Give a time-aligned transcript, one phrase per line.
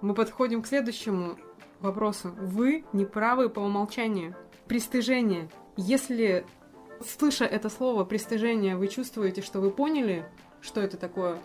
[0.00, 1.36] Мы подходим к следующему
[1.80, 2.30] вопросу.
[2.36, 4.34] Вы не правы по умолчанию.
[4.66, 5.48] Пристыжение.
[5.76, 6.44] Если,
[7.04, 10.26] слыша это слово пристыжение, вы чувствуете, что вы поняли,
[10.60, 11.38] что это такое,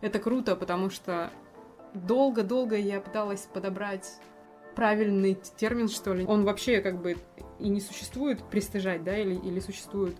[0.00, 1.30] это круто, потому что
[1.94, 4.20] долго-долго я пыталась подобрать
[4.74, 6.24] правильный термин, что ли.
[6.26, 7.16] Он вообще как бы
[7.58, 10.16] и не существует, пристыжать, да, или, или существует.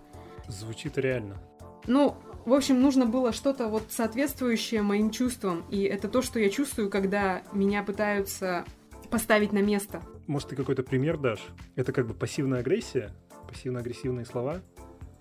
[0.47, 1.37] Звучит реально.
[1.85, 2.15] Ну,
[2.45, 5.63] в общем, нужно было что-то вот соответствующее моим чувствам.
[5.69, 8.65] И это то, что я чувствую, когда меня пытаются
[9.09, 10.01] поставить на место.
[10.27, 11.45] Может, ты какой-то пример дашь?
[11.75, 13.11] Это как бы пассивная агрессия?
[13.47, 14.61] Пассивно-агрессивные слова?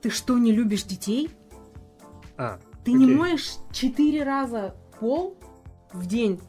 [0.01, 1.31] Ты что, не любишь детей?
[2.37, 2.95] А, Ты окей.
[2.95, 5.37] не моешь четыре раза пол
[5.93, 6.41] в день?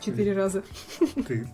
[0.00, 0.62] Четыре раза.
[1.26, 1.48] Ты,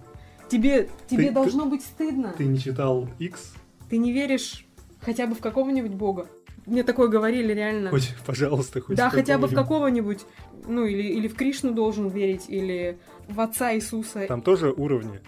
[0.48, 2.34] Тебе, тебе ты- должно быть стыдно.
[2.36, 3.54] ты не читал X?
[3.90, 4.66] Ты не веришь
[5.00, 6.28] хотя бы в какого-нибудь бога.
[6.68, 7.90] Мне такое говорили реально.
[7.90, 10.20] Хоть, пожалуйста, хоть да, хотя бы в какого-нибудь.
[10.66, 14.26] ну или, или в Кришну должен верить, или в Отца Иисуса.
[14.26, 15.20] Там тоже уровни,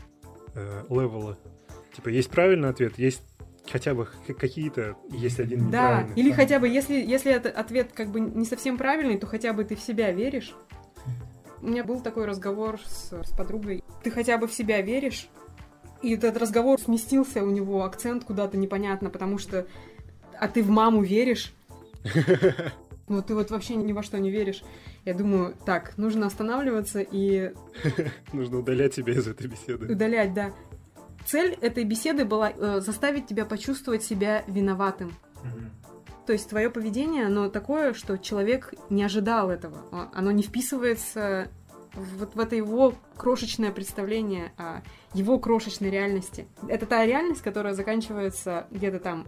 [0.55, 1.37] э, левелы.
[1.96, 3.23] Типа, есть правильный ответ, есть
[3.71, 6.15] хотя бы какие-то, есть один Да, неправильный.
[6.16, 9.52] или Там- хотя бы, если, если это ответ как бы не совсем правильный, то хотя
[9.52, 10.55] бы ты в себя веришь.
[11.63, 13.85] У меня был такой разговор с, с подругой.
[14.02, 15.29] Ты хотя бы в себя веришь?
[16.02, 19.66] И этот разговор сместился, у него акцент куда-то непонятно, потому что...
[20.41, 21.52] А ты в маму веришь?
[23.09, 24.63] Ну, ты вот вообще ни во что не веришь.
[25.05, 27.52] Я думаю, так, нужно останавливаться и
[28.33, 29.93] Нужно удалять себя из этой беседы.
[29.93, 30.52] удалять, да.
[31.27, 35.13] Цель этой беседы была э, заставить тебя почувствовать себя виноватым.
[36.24, 40.09] То есть твое поведение, оно такое, что человек не ожидал этого.
[40.15, 41.49] Оно не вписывается
[41.95, 44.83] вот в это его крошечное представление о
[45.15, 46.46] его крошечной реальности.
[46.68, 49.27] Это та реальность, которая заканчивается где-то там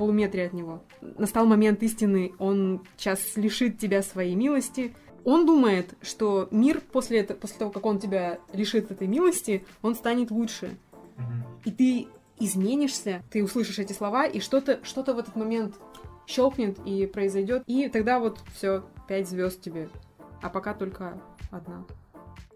[0.00, 0.82] полуметре от него.
[1.02, 4.94] Настал момент истины, он сейчас лишит тебя своей милости.
[5.26, 9.94] Он думает, что мир после, это, после того, как он тебя лишит этой милости, он
[9.94, 10.78] станет лучше.
[11.66, 15.74] И ты изменишься, ты услышишь эти слова, и что-то что в этот момент
[16.26, 17.62] щелкнет и произойдет.
[17.66, 19.90] И тогда вот все, пять звезд тебе.
[20.40, 21.84] А пока только одна.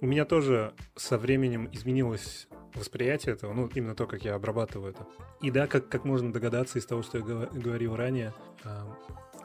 [0.01, 5.07] У меня тоже со временем изменилось восприятие этого, ну, именно то, как я обрабатываю это.
[5.41, 8.35] И да, как, как можно догадаться из того, что я говорил ранее,
[8.65, 8.93] а,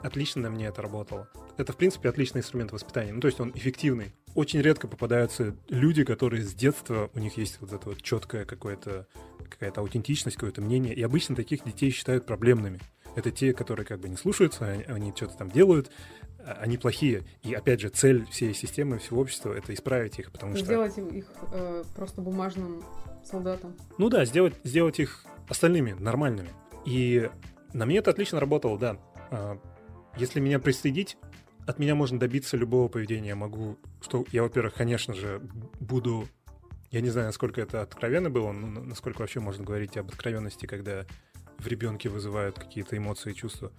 [0.01, 1.29] отлично на мне это работало.
[1.57, 3.11] Это, в принципе, отличный инструмент воспитания.
[3.11, 4.13] Ну, то есть он эффективный.
[4.33, 9.07] Очень редко попадаются люди, которые с детства, у них есть вот это вот четкое какое-то,
[9.49, 10.93] какая-то аутентичность, какое-то мнение.
[10.93, 12.79] И обычно таких детей считают проблемными.
[13.15, 17.23] Это те, которые как бы не слушаются, они, они что-то там делают, а, они плохие.
[17.43, 20.65] И опять же, цель всей системы, всего общества это исправить их, потому что...
[20.65, 22.83] Сделать их э, просто бумажным
[23.23, 23.75] солдатом.
[23.97, 26.49] Ну да, сделать, сделать их остальными, нормальными.
[26.85, 27.29] И
[27.73, 28.97] на мне это отлично работало, да.
[29.31, 29.59] А,
[30.17, 31.17] Если меня пристыдить,
[31.67, 33.29] от меня можно добиться любого поведения.
[33.29, 35.41] Я могу, что я, во-первых, конечно же,
[35.79, 36.27] буду...
[36.89, 40.65] Я не знаю, насколько это откровенно было, но на- насколько вообще можно говорить об откровенности,
[40.65, 41.05] когда
[41.59, 43.71] в ребенке вызывают какие-то эмоции и чувства.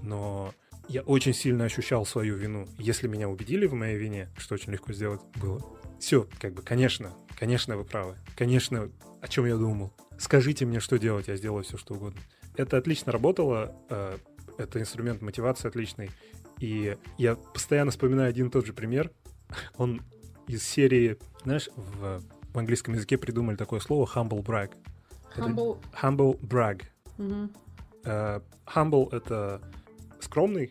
[0.00, 0.52] Но
[0.88, 2.66] я очень сильно ощущал свою вину.
[2.78, 5.60] Если меня убедили в моей вине, что очень легко сделать было,
[5.98, 8.16] все, как бы, конечно, конечно, вы правы.
[8.36, 9.92] Конечно, о чем я думал.
[10.18, 12.20] Скажите мне, что делать, я сделаю все, что угодно.
[12.56, 14.16] Это отлично работало, э,
[14.58, 16.10] это инструмент мотивации отличный.
[16.60, 19.10] И я постоянно вспоминаю один и тот же пример.
[19.76, 20.02] Он
[20.46, 22.22] из серии, знаешь, в,
[22.52, 24.72] в английском языке придумали такое слово humble brag.
[25.34, 25.78] Это Humble.
[26.02, 26.82] humble brag.
[27.18, 27.52] Мгм.
[28.04, 29.60] Э, humble— это
[30.26, 30.70] скромный,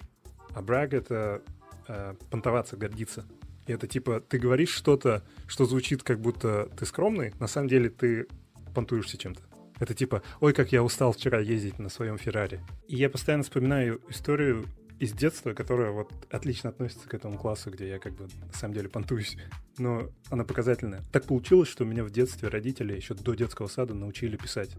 [0.54, 1.42] а brag— это
[1.88, 3.26] э, понтоваться, гордиться.
[3.68, 7.90] И это типа, ты говоришь что-то, что звучит как будто ты скромный, на самом деле
[7.90, 8.28] ты
[8.74, 9.42] понтуешься чем-то.
[9.80, 12.62] Это типа, ой, как я устал вчера ездить на своем Феррари.
[12.88, 14.66] И я постоянно вспоминаю историю
[15.00, 18.74] из детства, которая вот отлично относится к этому классу, где я как бы на самом
[18.74, 19.36] деле понтуюсь.
[19.78, 21.04] Но она показательная.
[21.12, 24.72] Так получилось, что меня в детстве родители еще до детского сада научили писать.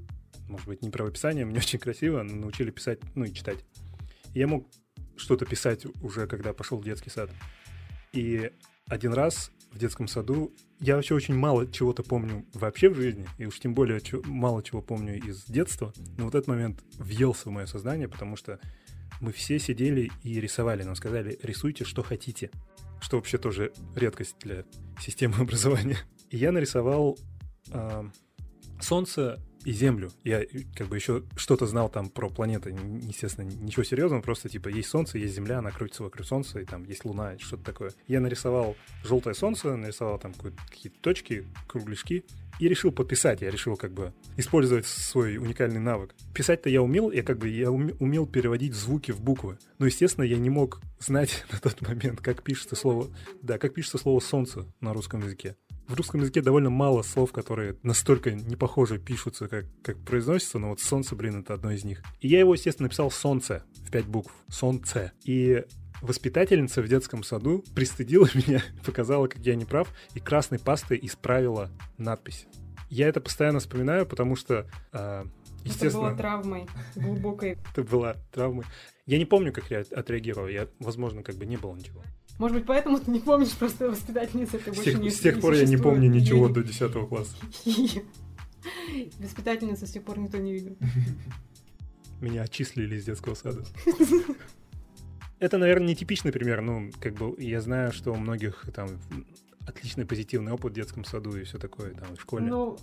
[0.48, 3.58] Может быть, не правописание, мне очень красиво, но научили писать, ну и читать.
[4.37, 4.69] Я мог
[5.17, 7.31] что-то писать уже, когда пошел в детский сад.
[8.13, 8.51] И
[8.87, 13.47] один раз в детском саду я вообще очень мало чего-то помню вообще в жизни, и
[13.47, 15.94] уж тем более мало чего помню из детства.
[16.19, 18.61] Но вот этот момент въелся в мое сознание, потому что
[19.23, 20.82] мы все сидели и рисовали.
[20.82, 22.50] Нам сказали, рисуйте, что хотите.
[23.00, 24.67] Что вообще тоже редкость для
[25.00, 25.97] системы образования.
[26.29, 27.19] И я нарисовал
[27.71, 28.11] а,
[28.82, 30.13] Солнце и Землю.
[30.23, 30.47] Я э,
[30.77, 32.71] как бы еще что-то знал там про планеты.
[33.03, 36.85] Естественно, ничего серьезного, просто типа есть Солнце, есть Земля, она крутится вокруг Солнца, и там
[36.85, 37.91] есть Луна, что-то такое.
[38.07, 42.25] Я нарисовал желтое Солнце, нарисовал там какие-то точки, кругляшки,
[42.61, 43.43] и решил пописать.
[43.43, 46.15] Я решил как бы использовать свой уникальный навык.
[46.33, 49.59] Писать-то я умел, я как бы я уме- умел переводить звуки в буквы.
[49.79, 53.09] Но, естественно, я не мог знать на тот момент, как пишется слово,
[53.43, 55.57] да, как пишется слово солнце на русском языке.
[55.88, 60.71] В русском языке довольно мало слов, которые настолько не похоже пишутся, как, как произносятся, но
[60.71, 62.03] вот солнце, блин, это одно из них.
[62.21, 64.33] И я его, естественно, написал солнце в пять букв.
[64.49, 65.12] Солнце.
[65.25, 65.65] И
[66.03, 71.71] воспитательница в детском саду пристыдила меня, показала, как я не прав, и красной пастой исправила
[71.99, 72.47] надпись.
[72.89, 75.25] Я это постоянно вспоминаю, потому что, э,
[75.65, 75.89] естественно...
[75.89, 77.59] Это была травмой глубокой.
[77.73, 78.65] Это была травмой.
[79.06, 80.49] Я не помню, как я отреагировал.
[80.49, 82.03] Я, возможно, как бы не было ничего.
[82.38, 85.65] Может быть, поэтому ты не помнишь просто воспитательница, ты больше не С тех пор я
[85.65, 87.37] не помню ничего до 10 класса.
[89.19, 90.77] Воспитательница с тех пор никто не видел.
[92.21, 93.65] Меня отчислили из детского сада.
[95.38, 96.62] Это, наверное, не типичный пример.
[96.62, 98.89] Ну, как бы я знаю, что у многих там
[99.67, 102.47] отличный позитивный опыт в детском саду и все такое там в школе.
[102.47, 102.79] Ну,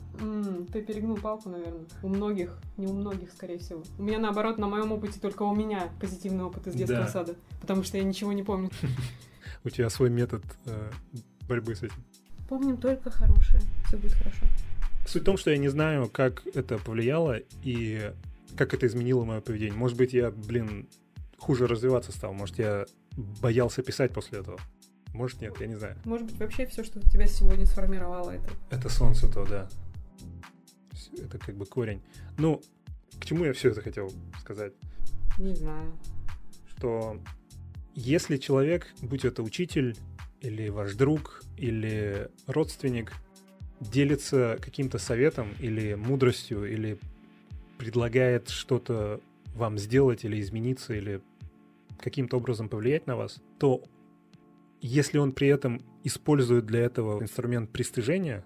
[0.71, 1.85] ты перегнул палку, наверное.
[2.03, 3.83] У многих, не у многих, скорее всего.
[3.97, 7.07] У меня наоборот, на моем опыте только у меня позитивный опыт из детского да.
[7.07, 8.69] сада, потому что я ничего не помню.
[9.63, 10.91] У тебя свой метод э,
[11.47, 12.03] борьбы с этим.
[12.49, 13.61] Помним только хорошее.
[13.87, 14.45] Все будет хорошо.
[15.05, 18.13] Суть в том, что я не знаю, как это повлияло и
[18.57, 19.75] как это изменило мое поведение.
[19.75, 20.87] Может быть, я, блин,
[21.37, 22.33] хуже развиваться стал.
[22.33, 22.85] Может, я
[23.41, 24.59] боялся писать после этого.
[25.13, 25.97] Может, нет, я не знаю.
[26.05, 28.49] Может быть, вообще все, что тебя сегодня сформировало, это...
[28.71, 29.69] Это солнце то, да.
[31.17, 32.01] Это как бы корень.
[32.37, 32.61] Ну,
[33.19, 34.73] к чему я все это хотел сказать?
[35.37, 35.93] Не знаю.
[36.75, 37.19] Что
[37.95, 39.95] если человек, будь это учитель,
[40.41, 43.13] или ваш друг, или родственник,
[43.79, 46.99] делится каким-то советом или мудростью, или
[47.77, 49.21] предлагает что-то
[49.55, 51.21] вам сделать или измениться, или
[51.99, 53.83] каким-то образом повлиять на вас, то
[54.81, 58.43] если он при этом использует для этого инструмент пристыжения,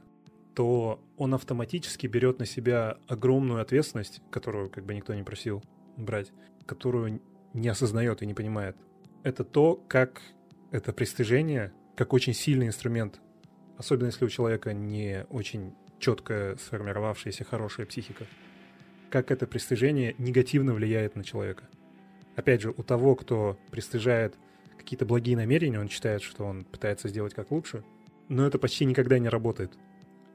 [0.53, 5.63] то он автоматически берет на себя огромную ответственность, которую как бы никто не просил
[5.97, 6.31] брать,
[6.65, 7.21] которую
[7.53, 8.75] не осознает и не понимает.
[9.23, 10.21] Это то, как
[10.71, 13.19] это пристыжение, как очень сильный инструмент,
[13.77, 18.25] особенно если у человека не очень четкая сформировавшаяся хорошая психика,
[19.09, 21.67] как это пристыжение негативно влияет на человека.
[22.35, 24.35] Опять же, у того, кто пристыжает
[24.77, 27.83] какие-то благие намерения, он считает, что он пытается сделать как лучше,
[28.29, 29.71] но это почти никогда не работает.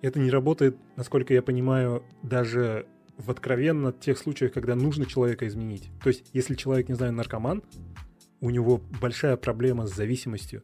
[0.00, 2.87] Это не работает, насколько я понимаю, даже
[3.19, 5.88] в откровенно тех случаях, когда нужно человека изменить.
[6.02, 7.62] То есть, если человек, не знаю, наркоман,
[8.43, 10.62] у него большая проблема с зависимостью,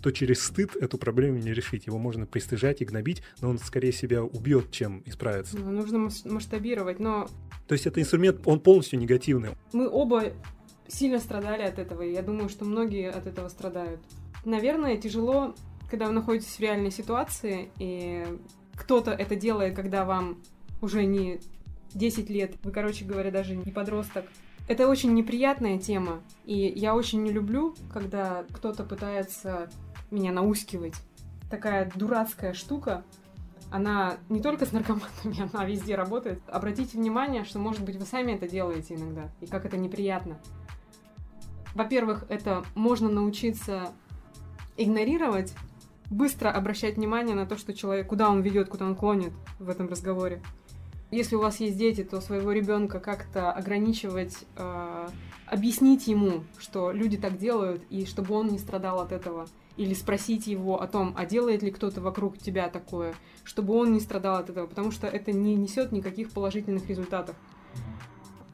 [0.00, 1.86] то через стыд эту проблему не решить.
[1.86, 5.58] Его можно пристыжать и гнобить, но он скорее себя убьет, чем исправится.
[5.58, 7.26] Ну, нужно масштабировать, но...
[7.66, 9.50] То есть это инструмент, он полностью негативный.
[9.72, 10.34] Мы оба
[10.86, 14.00] сильно страдали от этого, и я думаю, что многие от этого страдают.
[14.44, 15.54] Наверное, тяжело,
[15.90, 18.26] когда вы находитесь в реальной ситуации, и
[18.76, 20.42] кто-то это делает, когда вам
[20.82, 21.40] уже не
[21.94, 24.26] 10 лет, вы, короче говоря, даже не подросток.
[24.66, 29.68] Это очень неприятная тема, и я очень не люблю, когда кто-то пытается
[30.10, 30.94] меня наускивать.
[31.50, 33.04] Такая дурацкая штука,
[33.70, 36.40] она не только с наркоманами, она везде работает.
[36.48, 40.38] Обратите внимание, что, может быть, вы сами это делаете иногда, и как это неприятно.
[41.74, 43.92] Во-первых, это можно научиться
[44.76, 45.52] игнорировать,
[46.10, 49.88] быстро обращать внимание на то, что человек, куда он ведет, куда он клонит в этом
[49.88, 50.40] разговоре.
[51.14, 55.08] Если у вас есть дети, то своего ребенка как-то ограничивать, э,
[55.46, 59.46] объяснить ему, что люди так делают, и чтобы он не страдал от этого.
[59.76, 63.14] Или спросить его о том, а делает ли кто-то вокруг тебя такое,
[63.44, 67.36] чтобы он не страдал от этого, потому что это не несет никаких положительных результатов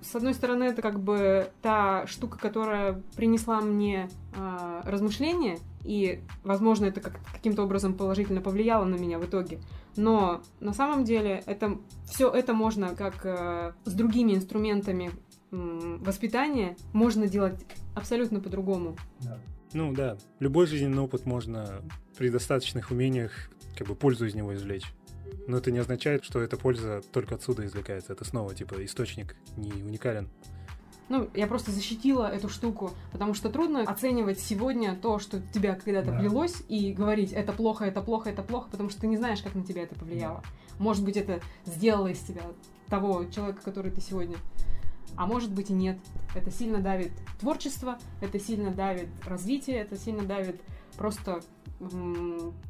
[0.02, 6.86] с одной стороны, это как бы та штука, которая принесла мне э, размышления, и, возможно,
[6.86, 9.60] это как, каким-то образом положительно повлияло на меня в итоге.
[9.96, 15.10] Но на самом деле это все это можно как э, с другими инструментами
[15.50, 17.60] э, воспитания можно делать
[17.94, 18.96] абсолютно по-другому.
[19.20, 19.38] Да.
[19.72, 21.82] Ну да, любой жизненный опыт можно
[22.18, 23.32] при достаточных умениях
[23.76, 24.92] как бы пользу из него извлечь.
[25.46, 28.12] Но это не означает, что эта польза только отсюда извлекается.
[28.12, 30.28] Это снова, типа, источник не уникален.
[31.10, 36.12] Ну, я просто защитила эту штуку, потому что трудно оценивать сегодня то, что тебя когда-то
[36.12, 36.18] да.
[36.20, 39.56] влилось, и говорить, это плохо, это плохо, это плохо, потому что ты не знаешь, как
[39.56, 40.44] на тебя это повлияло.
[40.78, 42.42] Может быть, это сделало из тебя
[42.88, 44.36] того человека, который ты сегодня.
[45.16, 45.98] А может быть и нет.
[46.36, 50.60] Это сильно давит творчество, это сильно давит развитие, это сильно давит
[50.96, 51.40] просто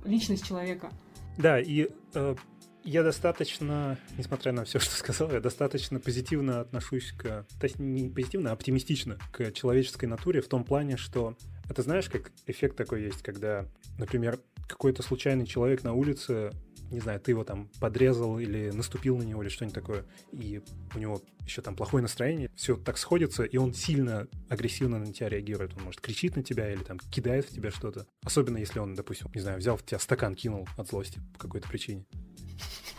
[0.07, 0.91] личность человека.
[1.37, 2.35] Да, и э,
[2.85, 8.09] я достаточно, несмотря на все, что сказал, я достаточно позитивно отношусь к, то есть не
[8.09, 11.37] позитивно, а оптимистично к человеческой натуре в том плане, что
[11.69, 13.67] это знаешь, как эффект такой есть, когда,
[13.99, 16.53] например, какой-то случайный человек на улице
[16.91, 20.61] не знаю, ты его там подрезал или наступил на него или что-нибудь такое, и
[20.95, 25.29] у него еще там плохое настроение, все так сходится, и он сильно агрессивно на тебя
[25.29, 25.77] реагирует.
[25.77, 28.07] Он может кричит на тебя или там кидает в тебя что-то.
[28.25, 31.69] Особенно если он, допустим, не знаю, взял в тебя стакан, кинул от злости по какой-то
[31.69, 32.05] причине.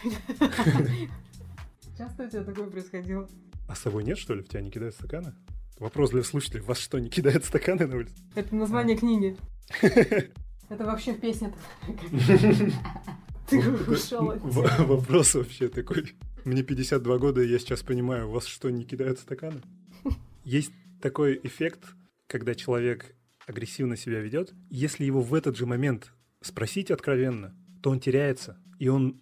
[1.98, 3.30] Часто у тебя такое происходило?
[3.68, 4.42] А с собой нет, что ли?
[4.42, 5.34] В тебя не кидают стаканы?
[5.80, 6.64] Вопрос для слушателей.
[6.64, 8.14] Вас что, не кидают стаканы на улице?
[8.36, 9.38] Это название книги.
[9.82, 11.54] Это вообще песня.
[13.50, 16.14] Ты ушел Вопрос вообще такой.
[16.46, 19.62] Мне 52 года, и я сейчас понимаю, у вас что, не кидают стаканы?
[20.44, 21.84] Есть такой эффект,
[22.28, 23.16] когда человек
[23.46, 24.54] агрессивно себя ведет.
[24.70, 29.22] Если его в этот же момент спросить откровенно, то он теряется, и он,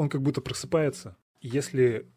[0.00, 1.18] он как будто просыпается.
[1.42, 2.10] Если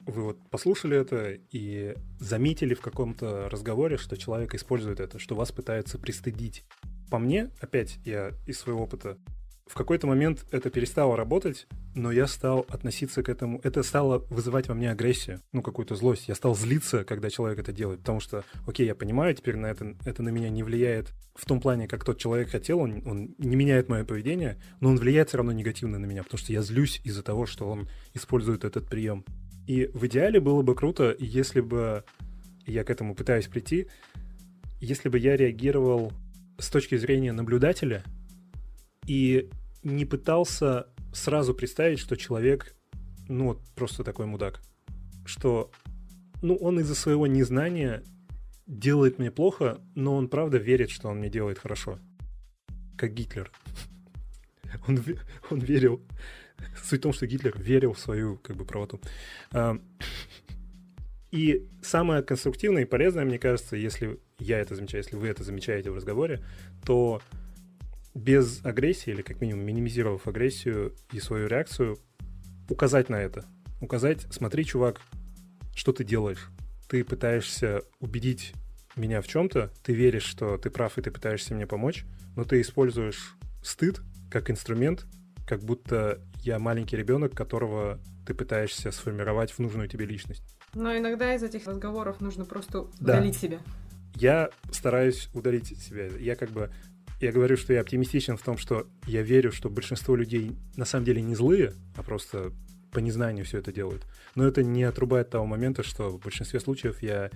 [0.00, 5.50] вы вот послушали это и заметили в каком-то разговоре, что человек использует это, что вас
[5.50, 6.64] пытается пристыдить.
[7.10, 9.16] По мне, опять я из своего опыта
[9.70, 14.66] в какой-то момент это перестало работать, но я стал относиться к этому, это стало вызывать
[14.66, 16.26] во мне агрессию, ну, какую-то злость.
[16.26, 19.94] Я стал злиться, когда человек это делает, потому что, окей, я понимаю, теперь на это,
[20.04, 23.54] это на меня не влияет в том плане, как тот человек хотел, он, он не
[23.54, 27.00] меняет мое поведение, но он влияет все равно негативно на меня, потому что я злюсь
[27.04, 29.24] из-за того, что он использует этот прием.
[29.68, 32.02] И в идеале было бы круто, если бы
[32.66, 33.86] я к этому пытаюсь прийти,
[34.80, 36.12] если бы я реагировал
[36.58, 38.02] с точки зрения наблюдателя
[39.06, 39.48] и
[39.82, 42.74] не пытался сразу представить, что человек,
[43.28, 44.60] ну, вот просто такой мудак.
[45.24, 45.70] Что,
[46.42, 48.02] ну, он из-за своего незнания
[48.66, 51.98] делает мне плохо, но он правда верит, что он мне делает хорошо.
[52.96, 53.50] Как Гитлер.
[54.86, 55.02] Он,
[55.50, 56.00] он верил.
[56.84, 59.00] Суть в том, что Гитлер верил в свою как бы правоту.
[61.32, 65.90] И самое конструктивное и полезное, мне кажется, если я это замечаю, если вы это замечаете
[65.90, 66.44] в разговоре,
[66.84, 67.22] то
[68.14, 71.98] без агрессии, или как минимум минимизировав агрессию и свою реакцию,
[72.68, 73.44] указать на это.
[73.80, 75.00] Указать, смотри, чувак,
[75.74, 76.50] что ты делаешь.
[76.88, 78.52] Ты пытаешься убедить
[78.96, 82.04] меня в чем-то, ты веришь, что ты прав, и ты пытаешься мне помочь,
[82.36, 84.00] но ты используешь стыд
[84.30, 85.06] как инструмент,
[85.46, 90.42] как будто я маленький ребенок, которого ты пытаешься сформировать в нужную тебе личность.
[90.74, 93.38] Но иногда из этих разговоров нужно просто удалить да.
[93.38, 93.58] себя.
[94.14, 96.06] Я стараюсь удалить себя.
[96.06, 96.70] Я как бы
[97.20, 101.04] я говорю, что я оптимистичен в том, что я верю, что большинство людей на самом
[101.04, 102.52] деле не злые, а просто
[102.90, 104.02] по незнанию все это делают.
[104.34, 107.30] Но это не отрубает того момента, что в большинстве случаев я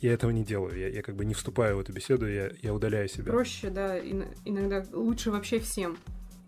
[0.00, 0.76] я этого не делаю.
[0.76, 3.30] Я, я как бы не вступаю в эту беседу, я, я удаляю себя.
[3.30, 5.96] Проще, да, иногда лучше вообще всем.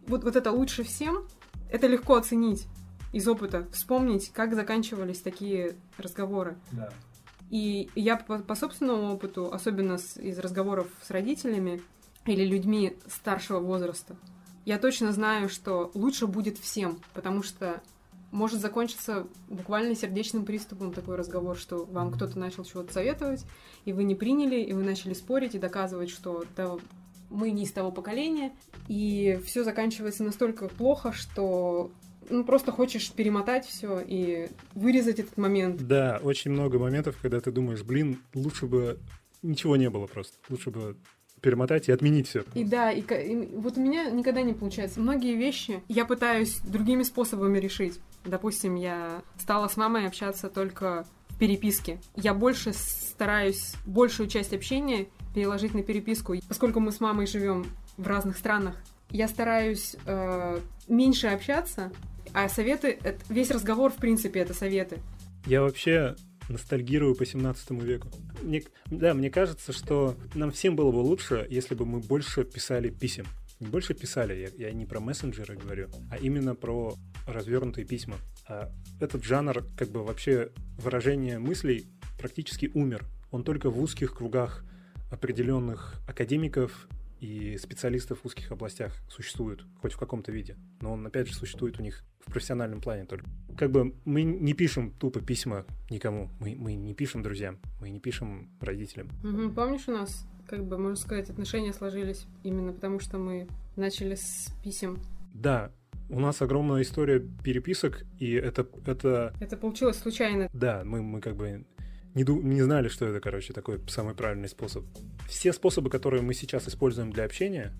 [0.08, 1.28] Вот, вот это лучше всем,
[1.70, 2.66] это легко оценить
[3.12, 6.56] из опыта, вспомнить, как заканчивались такие разговоры.
[6.72, 6.92] Да.
[7.48, 11.80] И я по, по собственному опыту, особенно с, из разговоров с родителями,
[12.26, 14.16] или людьми старшего возраста.
[14.64, 17.82] Я точно знаю, что лучше будет всем, потому что
[18.30, 23.44] может закончиться буквально сердечным приступом такой разговор, что вам кто-то начал чего-то советовать,
[23.84, 26.76] и вы не приняли, и вы начали спорить и доказывать, что да,
[27.30, 28.52] мы не из того поколения,
[28.88, 31.92] и все заканчивается настолько плохо, что
[32.30, 35.86] ну, просто хочешь перемотать все и вырезать этот момент.
[35.86, 38.98] Да, очень много моментов, когда ты думаешь, блин, лучше бы
[39.42, 40.36] ничего не было просто.
[40.48, 40.96] Лучше бы
[41.44, 42.42] перемотать и отменить все.
[42.54, 45.00] И да, и, и вот у меня никогда не получается.
[45.00, 48.00] Многие вещи я пытаюсь другими способами решить.
[48.24, 52.00] Допустим, я стала с мамой общаться только в переписке.
[52.16, 57.66] Я больше стараюсь большую часть общения переложить на переписку, поскольку мы с мамой живем
[57.98, 58.76] в разных странах.
[59.10, 60.58] Я стараюсь э,
[60.88, 61.92] меньше общаться,
[62.32, 64.98] а советы, это, весь разговор, в принципе, это советы.
[65.46, 66.16] Я вообще
[66.48, 68.08] ностальгирую по 17 веку.
[68.42, 72.90] Мне, да, мне кажется, что нам всем было бы лучше, если бы мы больше писали
[72.90, 73.26] писем.
[73.60, 76.94] Не больше писали, я, я не про мессенджеры говорю, а именно про
[77.26, 78.16] развернутые письма.
[78.48, 78.70] А
[79.00, 81.86] этот жанр, как бы вообще выражение мыслей
[82.18, 83.04] практически умер.
[83.30, 84.64] Он только в узких кругах
[85.10, 86.88] определенных академиков
[87.24, 90.56] и специалистов в узких областях существует, хоть в каком-то виде.
[90.80, 93.26] Но он, опять же, существует у них в профессиональном плане только.
[93.56, 97.98] Как бы мы не пишем тупо письма никому, мы, мы не пишем друзьям, мы не
[98.00, 99.08] пишем родителям.
[99.22, 99.54] Угу.
[99.54, 104.54] Помнишь, у нас, как бы, можно сказать, отношения сложились именно потому, что мы начали с
[104.62, 104.98] писем?
[105.32, 105.72] Да,
[106.10, 108.66] у нас огромная история переписок, и это...
[108.86, 110.50] Это, это получилось случайно.
[110.52, 111.64] Да, мы, мы как бы
[112.14, 114.84] не, не знали, что это, короче, такой самый правильный способ.
[115.28, 117.72] Все способы, которые мы сейчас используем для общения,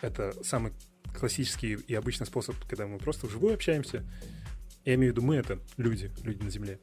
[0.00, 0.72] это самый
[1.18, 4.04] классический и обычный способ, когда мы просто вживую общаемся.
[4.84, 6.78] Я имею в виду мы— это люди, люди на Земле.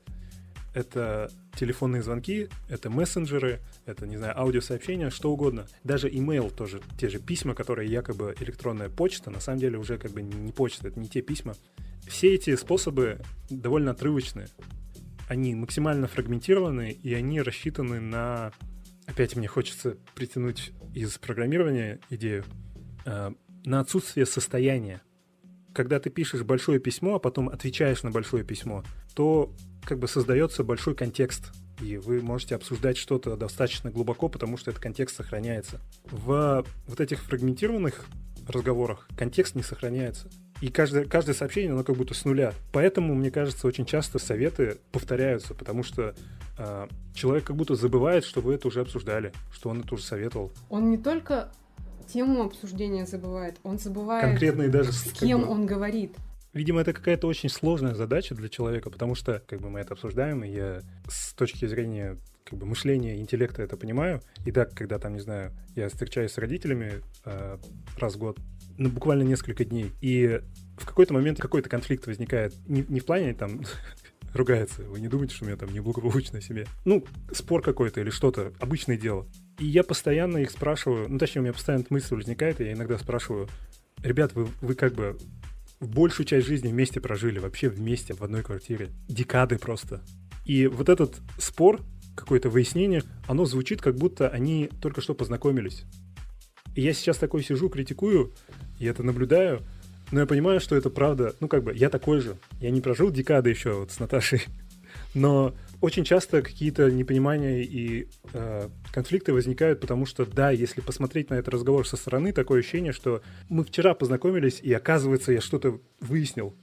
[0.77, 5.65] это телефонные звонки, это мессенджеры, это, не знаю, аудиосообщения, что угодно.
[5.83, 10.11] Даже email тоже, те же письма, которые якобы электронная почта, на самом деле уже как
[10.11, 11.55] бы не почта, это не те письма.
[12.07, 13.19] Все эти способы
[13.49, 14.49] довольно отрывочные.
[15.27, 18.51] Они максимально фрагментированы, и они рассчитаны на...
[19.05, 22.43] Опять мне хочется притянуть из программирования идею.
[23.05, 23.31] Э,
[23.65, 25.01] на отсутствие состояния.
[25.73, 29.53] Когда ты пишешь большое письмо, а потом отвечаешь на большое письмо, то
[29.83, 34.81] как бы создается большой контекст, и вы можете обсуждать что-то достаточно глубоко, потому что этот
[34.81, 35.79] контекст сохраняется.
[36.05, 38.05] В вот этих фрагментированных
[38.49, 40.29] разговорах контекст не сохраняется.
[40.61, 42.53] И каждое, каждое сообщение, оно как будто с нуля.
[42.71, 46.15] Поэтому, мне кажется, очень часто советы повторяются, потому что
[46.57, 50.51] э, человек как будто забывает, что вы это уже обсуждали, что он это уже советовал.
[50.69, 51.51] Он не только
[52.07, 56.15] тему обсуждения забывает, он забывает, Конкретно даже с кем бы, он говорит.
[56.53, 60.43] Видимо, это какая-то очень сложная задача для человека, потому что, как бы мы это обсуждаем,
[60.43, 62.17] и я с точки зрения
[62.49, 64.21] как бы мышления, интеллекта это понимаю.
[64.45, 67.57] И да, когда там, не знаю, я встречаюсь с родителями э,
[67.99, 68.39] раз в год,
[68.77, 70.41] ну, буквально несколько дней, и
[70.77, 72.53] в какой-то момент какой-то конфликт возникает.
[72.67, 73.61] Не, не в плане там
[74.33, 74.83] ругается.
[74.83, 76.65] Вы не думаете, что у меня там неблагополучно себе.
[76.85, 79.27] Ну, спор какой-то или что-то, обычное дело.
[79.59, 82.97] И я постоянно их спрашиваю, ну, точнее, у меня постоянно мысль возникает, и я иногда
[82.97, 83.49] спрашиваю,
[84.03, 85.17] ребят, вы, вы как бы
[85.79, 88.89] большую часть жизни вместе прожили, вообще вместе в одной квартире.
[89.07, 90.01] Декады просто.
[90.45, 91.81] И вот этот спор,
[92.17, 95.85] какое-то выяснение, оно звучит, как будто они только что познакомились.
[96.75, 98.33] И я сейчас такой сижу, критикую,
[98.79, 99.61] и это наблюдаю,
[100.11, 101.35] но я понимаю, что это правда.
[101.39, 102.37] Ну, как бы, я такой же.
[102.61, 104.43] Я не прожил декады еще вот с Наташей.
[105.13, 111.35] Но очень часто какие-то непонимания и э, конфликты возникают, потому что, да, если посмотреть на
[111.35, 116.55] этот разговор со стороны, такое ощущение, что мы вчера познакомились, и оказывается, я что-то выяснил.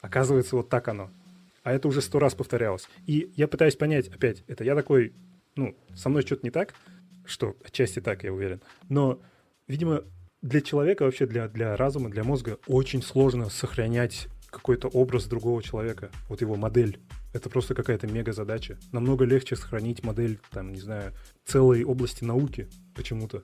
[0.00, 1.10] Оказывается, вот так оно.
[1.66, 2.88] А это уже сто раз повторялось.
[3.06, 5.14] И я пытаюсь понять, опять, это я такой,
[5.56, 6.74] ну, со мной что-то не так,
[7.24, 8.60] что отчасти так, я уверен.
[8.88, 9.20] Но,
[9.66, 10.04] видимо,
[10.42, 16.12] для человека, вообще для, для разума, для мозга очень сложно сохранять какой-то образ другого человека,
[16.28, 17.00] вот его модель.
[17.34, 18.78] Это просто какая-то мега задача.
[18.92, 23.42] Намного легче сохранить модель, там, не знаю, целой области науки почему-то,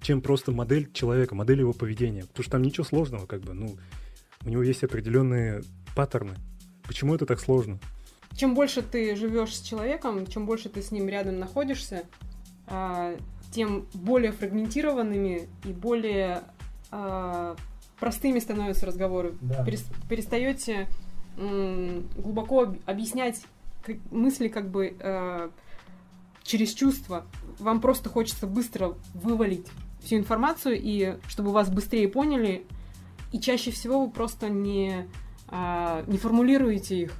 [0.00, 2.20] чем просто модель человека, модель его поведения.
[2.20, 3.76] Потому что там ничего сложного, как бы, ну,
[4.44, 5.64] у него есть определенные
[5.96, 6.36] паттерны.
[6.86, 7.78] Почему это так сложно?
[8.36, 12.04] Чем больше ты живешь с человеком, чем больше ты с ним рядом находишься,
[12.66, 13.16] а,
[13.52, 16.42] тем более фрагментированными и более
[16.90, 17.56] э,
[18.00, 19.34] простыми становятся разговоры.
[19.40, 19.64] Да.
[20.08, 20.88] перестаете
[21.36, 23.42] глубоко объяснять
[24.10, 25.50] мысли как бы э,
[26.42, 27.26] через чувства.
[27.58, 29.66] Вам просто хочется быстро вывалить
[30.00, 32.66] всю информацию, и чтобы вас быстрее поняли,
[33.32, 35.08] и чаще всего вы просто не,
[35.50, 37.12] э, не формулируете их.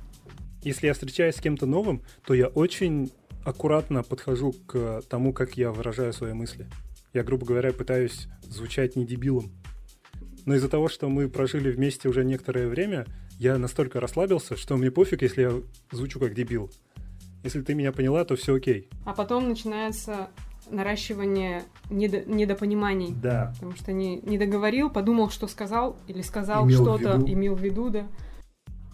[0.62, 3.12] Если я встречаюсь с кем-то новым, то я очень
[3.44, 6.66] аккуратно подхожу к тому, как я выражаю свои мысли.
[7.12, 9.52] Я, грубо говоря, пытаюсь звучать не дебилом.
[10.46, 13.06] Но из-за того, что мы прожили вместе уже некоторое время,
[13.38, 15.52] я настолько расслабился, что мне пофиг, если я
[15.90, 16.70] звучу как дебил.
[17.42, 18.88] Если ты меня поняла, то все окей.
[19.04, 20.30] А потом начинается
[20.70, 23.14] наращивание недо, недопониманий.
[23.14, 23.52] Да.
[23.54, 28.06] Потому что не, не договорил, подумал, что сказал, или сказал что-то, имел в виду, да.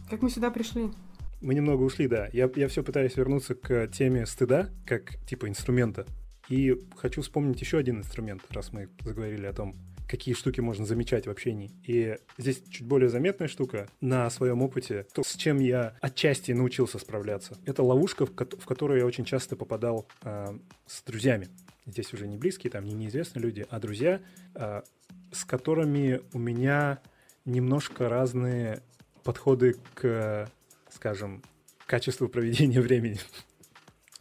[0.09, 0.91] Как мы сюда пришли?
[1.41, 2.29] Мы немного ушли, да.
[2.33, 6.05] Я, я все пытаюсь вернуться к теме стыда, как типа инструмента.
[6.49, 9.77] И хочу вспомнить еще один инструмент, раз мы заговорили о том,
[10.11, 11.71] какие штуки можно замечать в общении.
[11.85, 16.99] И здесь чуть более заметная штука на своем опыте, то, с чем я отчасти научился
[16.99, 17.57] справляться.
[17.65, 21.49] Это ловушка, в, ко- в которую я очень часто попадал э, с друзьями.
[21.87, 24.21] Здесь уже не близкие, там не неизвестные люди, а друзья,
[24.57, 24.83] э,
[25.31, 26.99] с которыми у меня
[27.45, 28.83] немножко разные
[29.23, 30.51] подходы к
[30.93, 31.43] скажем,
[31.87, 33.19] качеству проведения времени.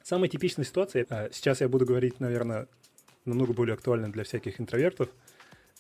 [0.04, 2.68] Самая типичная ситуация, а, сейчас я буду говорить, наверное,
[3.26, 5.10] намного более актуально для всяких интровертов,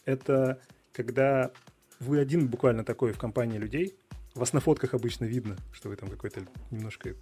[0.10, 0.60] это
[0.92, 1.52] когда
[2.00, 3.96] вы один буквально такой в компании людей,
[4.34, 6.42] вас на фотках обычно видно, что вы там какой-то
[6.72, 7.16] немножко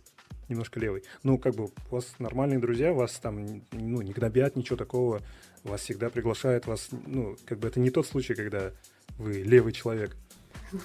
[0.49, 1.03] немножко левый.
[1.23, 5.21] Ну, как бы у вас нормальные друзья, вас там ну, не гнобят, ничего такого,
[5.63, 8.71] вас всегда приглашают, вас, ну, как бы это не тот случай, когда
[9.17, 10.15] вы левый человек.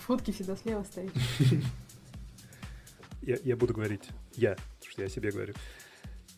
[0.06, 1.12] Фотки всегда слева стоят.
[3.22, 5.54] я, я буду говорить я, потому что я себе говорю.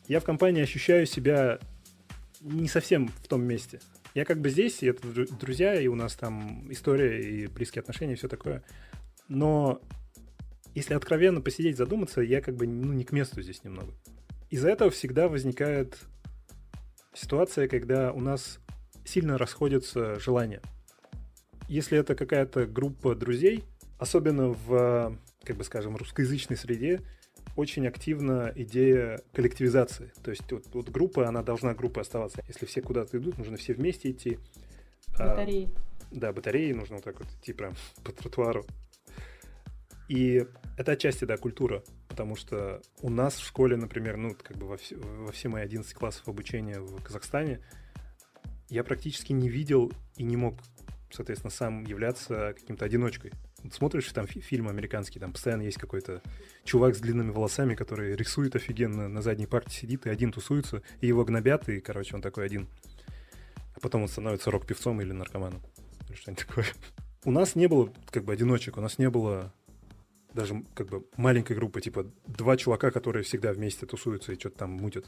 [0.06, 1.58] Я в компании ощущаю себя
[2.42, 3.80] не совсем в том месте.
[4.14, 5.06] Я как бы здесь, и это
[5.38, 8.62] друзья, и у нас там история, и близкие отношения, и все такое.
[9.28, 9.80] Но
[10.74, 13.92] если откровенно посидеть, задуматься, я как бы ну, не к месту здесь немного.
[14.50, 15.98] Из-за этого всегда возникает
[17.12, 18.60] ситуация, когда у нас
[19.04, 20.62] сильно расходятся желания.
[21.68, 23.64] Если это какая-то группа друзей,
[23.98, 27.02] особенно в как бы скажем, русскоязычной среде
[27.56, 30.12] очень активна идея коллективизации.
[30.22, 32.42] То есть вот, вот группа, она должна группой оставаться.
[32.48, 34.38] Если все куда-то идут, нужно все вместе идти.
[35.18, 35.68] Батареи.
[35.74, 38.66] А, да, батареи нужно вот так вот идти прям по тротуару.
[40.08, 44.66] И это отчасти, да, культура, потому что у нас в школе, например, ну, как бы
[44.66, 47.60] во, все, во все мои 11 классов обучения в Казахстане,
[48.68, 50.58] я практически не видел и не мог,
[51.10, 53.32] соответственно, сам являться каким-то одиночкой.
[53.72, 56.22] Смотришь там фильм американский, там постоянно есть какой-то
[56.64, 61.06] чувак с длинными волосами, который рисует офигенно, на задней парте сидит, и один тусуется, и
[61.06, 62.68] его гнобят, и, короче, он такой один.
[63.74, 65.62] А потом он становится рок-певцом или наркоманом.
[66.08, 66.66] Или что-нибудь такое.
[67.24, 69.52] У нас не было как бы одиночек, у нас не было
[70.34, 74.70] даже как бы маленькой группы, типа два чувака, которые всегда вместе тусуются и что-то там
[74.72, 75.06] мутят.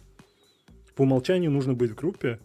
[0.94, 2.40] По умолчанию нужно быть в группе.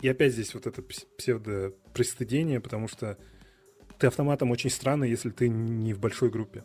[0.00, 3.18] И опять здесь вот это псевдо-пристыдение, потому что
[4.04, 6.62] ты автоматом очень странно, если ты не в большой группе.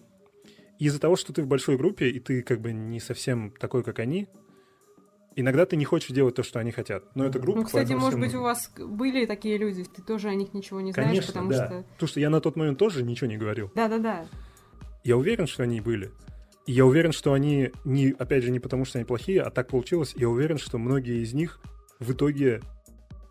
[0.77, 3.99] из-за того, что ты в большой группе, и ты как бы не совсем такой, как
[3.99, 4.27] они,
[5.37, 7.03] иногда ты не хочешь делать то, что они хотят.
[7.15, 7.59] Но это группа.
[7.59, 10.91] Ну, кстати, может быть, у вас были такие люди, ты тоже о них ничего не
[10.91, 11.65] знаешь, Конечно, потому да.
[11.65, 11.83] что.
[11.93, 13.71] Потому что я на тот момент тоже ничего не говорил.
[13.73, 14.25] Да, да, да.
[15.05, 16.11] Я уверен, что они были.
[16.65, 19.69] И я уверен, что они не, опять же, не потому, что они плохие, а так
[19.69, 20.13] получилось.
[20.17, 21.61] Я уверен, что многие из них
[21.99, 22.61] в итоге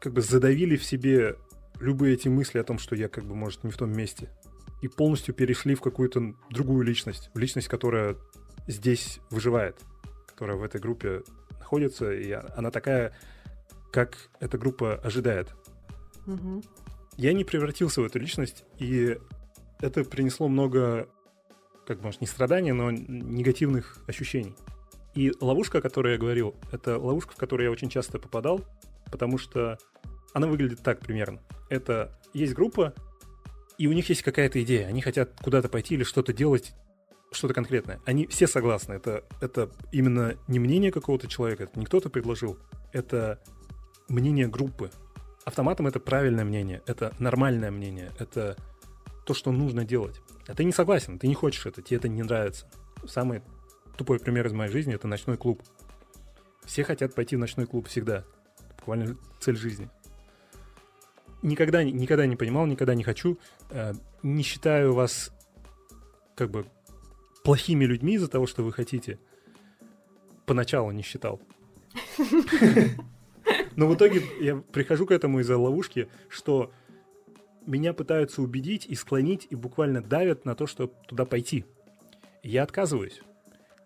[0.00, 1.36] как бы задавили в себе
[1.80, 4.30] любые эти мысли о том, что я как бы, может, не в том месте.
[4.82, 7.30] И полностью перешли в какую-то другую личность.
[7.34, 8.16] В личность, которая
[8.66, 9.76] здесь выживает.
[10.26, 11.22] Которая в этой группе
[11.58, 12.12] находится.
[12.12, 13.16] И она такая,
[13.90, 15.54] как эта группа ожидает.
[16.26, 16.62] Угу.
[17.16, 19.18] Я не превратился в эту личность, и
[19.80, 21.08] это принесло много
[21.88, 24.54] как может, не страдания, но негативных ощущений.
[25.14, 28.60] И ловушка, о которой я говорил, это ловушка, в которую я очень часто попадал,
[29.10, 29.78] потому что
[30.34, 31.40] она выглядит так примерно.
[31.68, 32.94] Это есть группа,
[33.78, 34.86] и у них есть какая-то идея.
[34.88, 36.74] Они хотят куда-то пойти или что-то делать,
[37.30, 38.00] что-то конкретное.
[38.04, 38.94] Они все согласны.
[38.94, 42.58] Это, это именно не мнение какого-то человека, это не кто-то предложил.
[42.92, 43.40] Это
[44.08, 44.90] мнение группы.
[45.44, 48.56] Автоматом это правильное мнение, это нормальное мнение, это
[49.24, 50.20] то, что нужно делать.
[50.46, 52.66] А ты не согласен, ты не хочешь это, тебе это не нравится.
[53.06, 53.42] Самый
[53.96, 55.62] тупой пример из моей жизни— это ночной клуб.
[56.64, 58.24] Все хотят пойти в ночной клуб всегда.
[58.78, 59.88] Буквально цель жизни.
[61.42, 63.38] Никогда, никогда не понимал, никогда не хочу.
[63.70, 65.32] Э, не считаю вас
[66.34, 66.66] как бы
[67.44, 69.18] плохими людьми из-за того, что вы хотите.
[70.46, 71.40] Поначалу не считал.
[73.76, 76.72] Но в итоге я прихожу к этому из-за ловушки, что
[77.66, 81.64] меня пытаются убедить и склонить, и буквально давят на то, чтобы туда пойти.
[82.42, 83.20] я отказываюсь.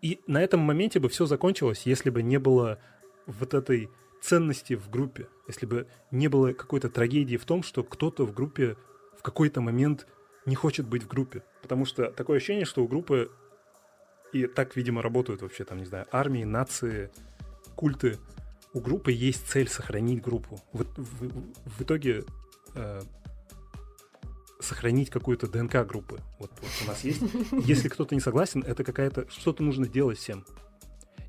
[0.00, 2.78] И на этом моменте бы все закончилось, если бы не было
[3.26, 3.88] вот этой
[4.22, 8.76] ценности в группе, если бы не было какой-то трагедии в том, что кто-то в группе
[9.18, 10.06] в какой-то момент
[10.46, 11.42] не хочет быть в группе.
[11.60, 13.30] Потому что такое ощущение, что у группы,
[14.32, 17.10] и так, видимо, работают вообще там, не знаю, армии, нации,
[17.74, 18.18] культы,
[18.72, 20.60] у группы есть цель сохранить группу.
[20.72, 22.24] В, в, в итоге
[22.74, 23.02] э,
[24.60, 26.20] сохранить какую-то ДНК группы.
[26.38, 27.22] Вот, вот у нас есть.
[27.64, 30.44] Если кто-то не согласен, это какая-то что-то нужно делать всем.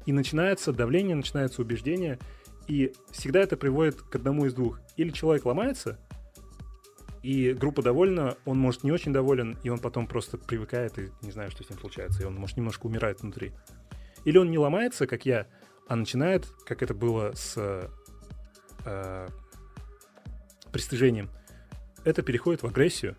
[0.06, 2.20] И начинается давление, начинается убеждение,
[2.68, 4.80] и всегда это приводит к одному из двух.
[4.98, 6.00] Или человек ломается,
[7.22, 11.32] и группа довольна, он может не очень доволен, и он потом просто привыкает, и не
[11.32, 13.54] знаю, что с ним случается, и он может немножко умирает внутри.
[14.26, 15.48] Или он не ломается, как я,
[15.88, 17.90] а начинает, как это было с
[18.86, 19.28] э,
[20.72, 21.30] пристыжением–
[22.04, 23.16] это переходит в агрессию.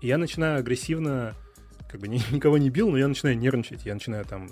[0.00, 1.34] И я начинаю агрессивно,
[1.90, 3.86] как бы никого не бил, но я начинаю нервничать.
[3.86, 4.50] Я начинаю там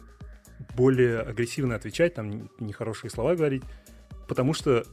[0.77, 3.63] более агрессивно отвечать, там нехорошие слова говорить,
[4.29, 4.85] потому что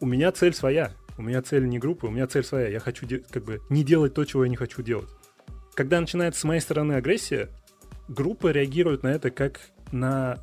[0.00, 0.92] у меня цель своя.
[1.16, 2.68] У меня цель не группа, у меня цель своя.
[2.68, 5.08] Я хочу как бы не делать то, чего я не хочу делать.
[5.74, 7.50] Когда начинается с моей стороны агрессия,
[8.08, 9.60] группа реагирует на это как
[9.92, 10.38] на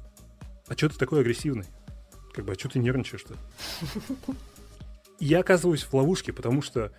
[0.68, 1.66] «А что ты такой агрессивный?»
[2.34, 3.36] Как бы «А что ты нервничаешь-то?»
[5.20, 6.92] Я оказываюсь в ловушке, потому что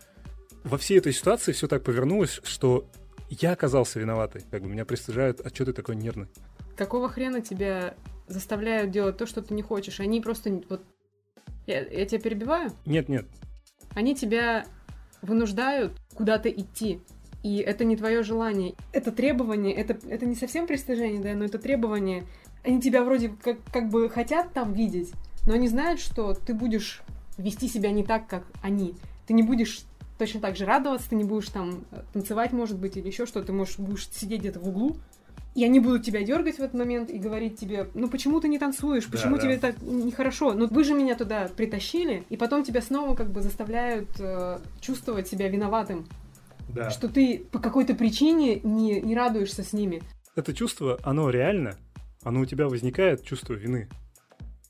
[0.63, 2.89] во всей этой ситуации все так повернулось, что
[3.29, 4.43] я оказался виноватый.
[4.51, 6.29] Как бы меня пристыжают, а что ты такой нервный?
[6.77, 7.95] Какого хрена тебя
[8.29, 10.01] заставляют делать то, что ты не хочешь?
[10.01, 10.83] Они просто вот...
[11.67, 12.71] Я, я тебя перебиваю?
[12.87, 13.27] Нет, нет.
[13.95, 14.65] Они тебя
[15.21, 17.01] вынуждают куда-то идти.
[17.43, 18.75] И это не твое желание.
[18.93, 22.25] Это требование, это, это не совсем пристыжение, да, но это требование.
[22.65, 25.13] Они тебя вроде как, как бы хотят там видеть,
[25.47, 27.03] но они знают, что ты будешь
[27.37, 28.95] вести себя не так, как они.
[29.27, 29.81] Ты не будешь
[30.19, 33.47] точно так же радоваться, ты не будешь там э, танцевать, может быть, или еще что-то,
[33.47, 34.97] ты можешь будешь сидеть где-то в углу,
[35.55, 38.59] и они будут тебя дергать в этот момент и говорить тебе, ну почему ты не
[38.59, 39.69] танцуешь, почему да, тебе да.
[39.69, 44.09] это нехорошо, ну вы же меня туда притащили, и потом тебя снова как бы заставляют
[44.19, 46.07] э, чувствовать себя виноватым,
[46.69, 46.91] да.
[46.91, 50.03] что ты по какой-то причине не, не радуешься с ними.
[50.35, 51.77] Это чувство, оно реально,
[52.23, 53.89] оно у тебя возникает чувство вины.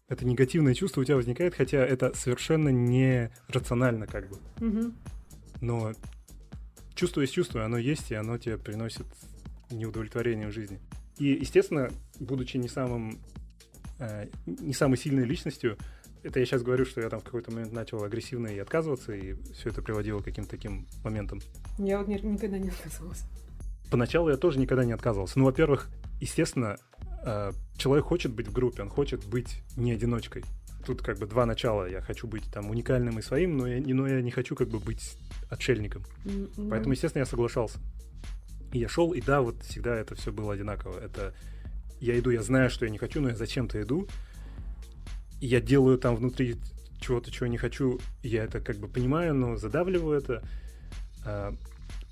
[0.08, 4.36] Это негативное чувство у тебя возникает, хотя это совершенно не рационально как бы.
[4.58, 4.94] Мгм.
[5.60, 5.92] Но
[6.94, 9.06] чувство есть чувство, оно есть, и оно тебе приносит
[9.72, 10.78] неудовлетворение в жизни.
[11.18, 13.18] И, естественно, будучи не самым
[13.98, 15.76] э, не самой сильной личностью,
[16.22, 19.34] это я сейчас говорю, что я там в какой-то момент начал агрессивно и отказываться, и
[19.54, 21.40] все это приводило к каким-то таким моментам.
[21.78, 23.22] Я вот ни- никогда не отказывалась.
[23.90, 25.38] Поначалу я тоже никогда не отказывался.
[25.38, 25.88] Ну, во-первых,
[26.20, 26.76] естественно,
[27.24, 30.44] э, человек хочет быть в группе, он хочет быть не одиночкой.
[30.86, 31.86] Тут как бы два начала.
[31.88, 34.68] Я хочу быть там уникальным и своим, но я, не- но я не хочу как
[34.68, 35.16] бы быть
[35.50, 36.02] отшельником.
[36.24, 36.48] М.
[36.70, 37.78] Поэтому, естественно, я соглашался.
[38.72, 40.98] И я шел, и да, вот всегда это все было одинаково.
[40.98, 41.34] Это
[42.00, 44.06] я иду, я знаю, что я не хочу, но я зачем-то иду.
[45.40, 46.56] И я делаю там внутри
[47.00, 48.00] чего-то, чего не хочу.
[48.22, 50.42] Я это как бы понимаю, но задавливаю это.
[51.24, 51.54] А,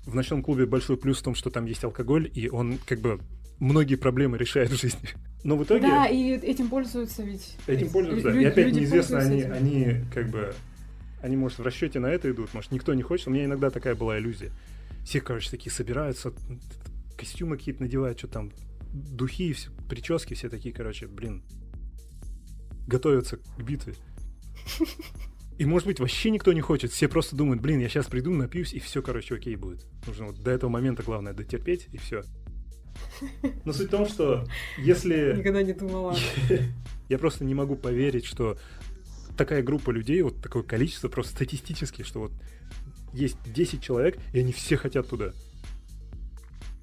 [0.05, 3.19] В ночном клубе большой плюс в том, что там есть алкоголь, и он как бы
[3.59, 5.09] многие проблемы решает в жизни.
[5.43, 7.55] Но в итоге Да, и этим пользуются ведь.
[7.67, 8.29] этим пользуются.
[8.29, 9.53] лю- И опять неизвестно, они, этим.
[9.53, 10.53] они как бы,
[11.23, 13.27] они, может, в расчете на это идут, может, никто не хочет.
[13.27, 14.51] У меня иногда такая была иллюзия.
[15.03, 16.33] Все, короче, такие собираются,
[17.17, 18.51] костюмы какие-то надевают, что там,
[18.93, 21.43] духи, все, прически, все такие, короче, блин,
[22.87, 23.95] готовятся к битве.
[25.57, 26.91] И, может быть, вообще никто не хочет.
[26.91, 29.85] Все просто думают, блин, я сейчас приду, напьюсь, и все, короче, окей будет.
[30.07, 32.23] Нужно вот до этого момента, главное, дотерпеть, и все.
[33.63, 34.47] Но суть в том, что
[34.79, 35.35] если...
[35.37, 36.15] Никогда не думала.
[37.09, 38.57] Я просто не могу поверить, что
[39.37, 42.31] такая группа людей, вот такое количество, просто статистически, что вот
[43.13, 45.31] есть 10 человек, и они все хотят туда.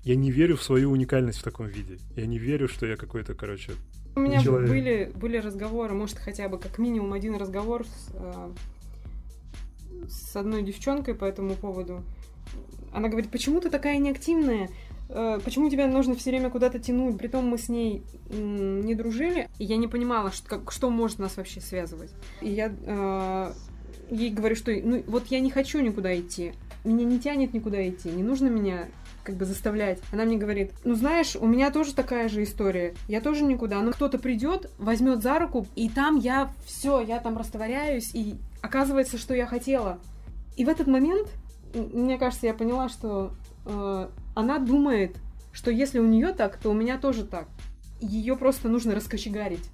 [0.05, 1.99] Я не верю в свою уникальность в таком виде.
[2.17, 3.73] Я не верю, что я какой-то, короче...
[4.15, 4.69] У меня человек.
[4.71, 8.51] были, были разговоры, может, хотя бы как минимум один разговор с, э,
[10.09, 12.03] с одной девчонкой по этому поводу.
[12.93, 14.71] Она говорит, почему ты такая неактивная?
[15.11, 17.19] Э, Почему тебя нужно все время куда-то тянуть?
[17.19, 21.37] Притом мы с ней не дружили, и я не понимала, что, как- что может нас
[21.37, 22.11] вообще связывать.
[22.41, 23.53] И я э,
[24.11, 26.53] ей говорю, что ну вот я не хочу никуда идти,
[26.85, 28.87] меня не тянет никуда идти, не нужно меня
[29.23, 29.99] как бы заставлять.
[30.11, 33.93] Она мне говорит, ну знаешь, у меня тоже такая же история, я тоже никуда, но
[33.93, 39.35] кто-то придет, возьмет за руку, и там я все, я там растворяюсь, и оказывается, что
[39.35, 39.99] я хотела.
[40.57, 41.29] И в этот момент,
[41.75, 43.33] мне кажется, я поняла, что
[43.67, 45.17] э, она думает,
[45.53, 47.49] что если у нее так, то у меня тоже так.
[48.01, 49.71] Ее просто нужно раскочегарить.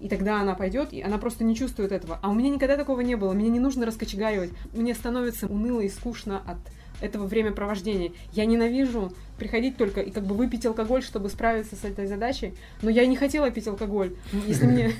[0.00, 2.18] И тогда она пойдет, и она просто не чувствует этого.
[2.22, 3.32] А у меня никогда такого не было.
[3.32, 4.50] Мне не нужно раскочегаривать.
[4.72, 6.58] Мне становится уныло и скучно от
[7.00, 8.12] этого времяпровождения.
[8.32, 12.54] Я ненавижу приходить только и как бы выпить алкоголь, чтобы справиться с этой задачей.
[12.82, 14.14] Но я не хотела пить алкоголь.
[14.46, 14.92] Если мне...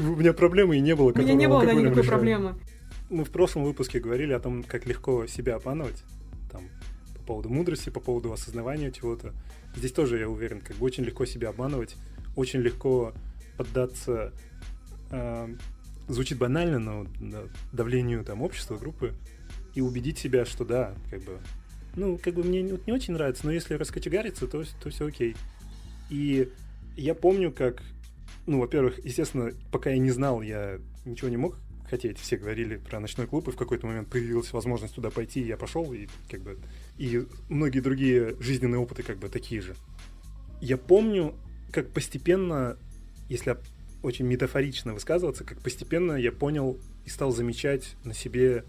[0.00, 1.12] У меня проблемы и не было.
[1.12, 2.54] У меня не было да, никакой проблемы.
[3.10, 6.02] Мы в прошлом выпуске говорили о том, как легко себя обманывать.
[6.50, 6.62] Там,
[7.18, 9.32] по поводу мудрости, по поводу осознавания чего-то.
[9.76, 11.96] Здесь тоже, я уверен, как бы очень легко себя обманывать.
[12.36, 13.12] Очень легко
[13.56, 14.32] поддаться...
[15.10, 15.54] э,
[16.08, 19.14] звучит банально, но да, давлению там общества, группы.
[19.74, 21.38] И убедить себя, что да, как бы...
[21.96, 25.36] Ну, как бы мне вот не очень нравится, но если раскочегариться, то, то все окей.
[26.10, 26.52] И
[26.96, 27.82] я помню, как
[28.46, 31.56] ну, во-первых, естественно, пока я не знал, я ничего не мог
[31.88, 32.18] хотеть.
[32.18, 35.56] Все говорили про ночной клуб, и в какой-то момент появилась возможность туда пойти, и я
[35.56, 36.58] пошел, и как бы...
[36.98, 39.74] И многие другие жизненные опыты как бы такие же.
[40.60, 41.34] Я помню,
[41.72, 42.76] как постепенно,
[43.28, 43.56] если
[44.02, 48.64] очень метафорично высказываться, как постепенно я понял и стал замечать на себе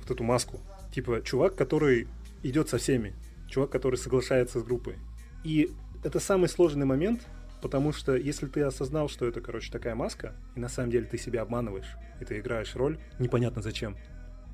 [0.00, 0.60] вот эту маску.
[0.92, 2.06] Типа чувак, который
[2.42, 3.14] идет со всеми.
[3.48, 4.96] Чувак, который соглашается с группой.
[5.42, 5.70] И
[6.02, 7.26] это самый сложный момент,
[7.62, 11.16] потому что если ты осознал, что это, короче, такая маска, и на самом деле ты
[11.16, 13.96] себя обманываешь, и ты играешь роль, непонятно зачем.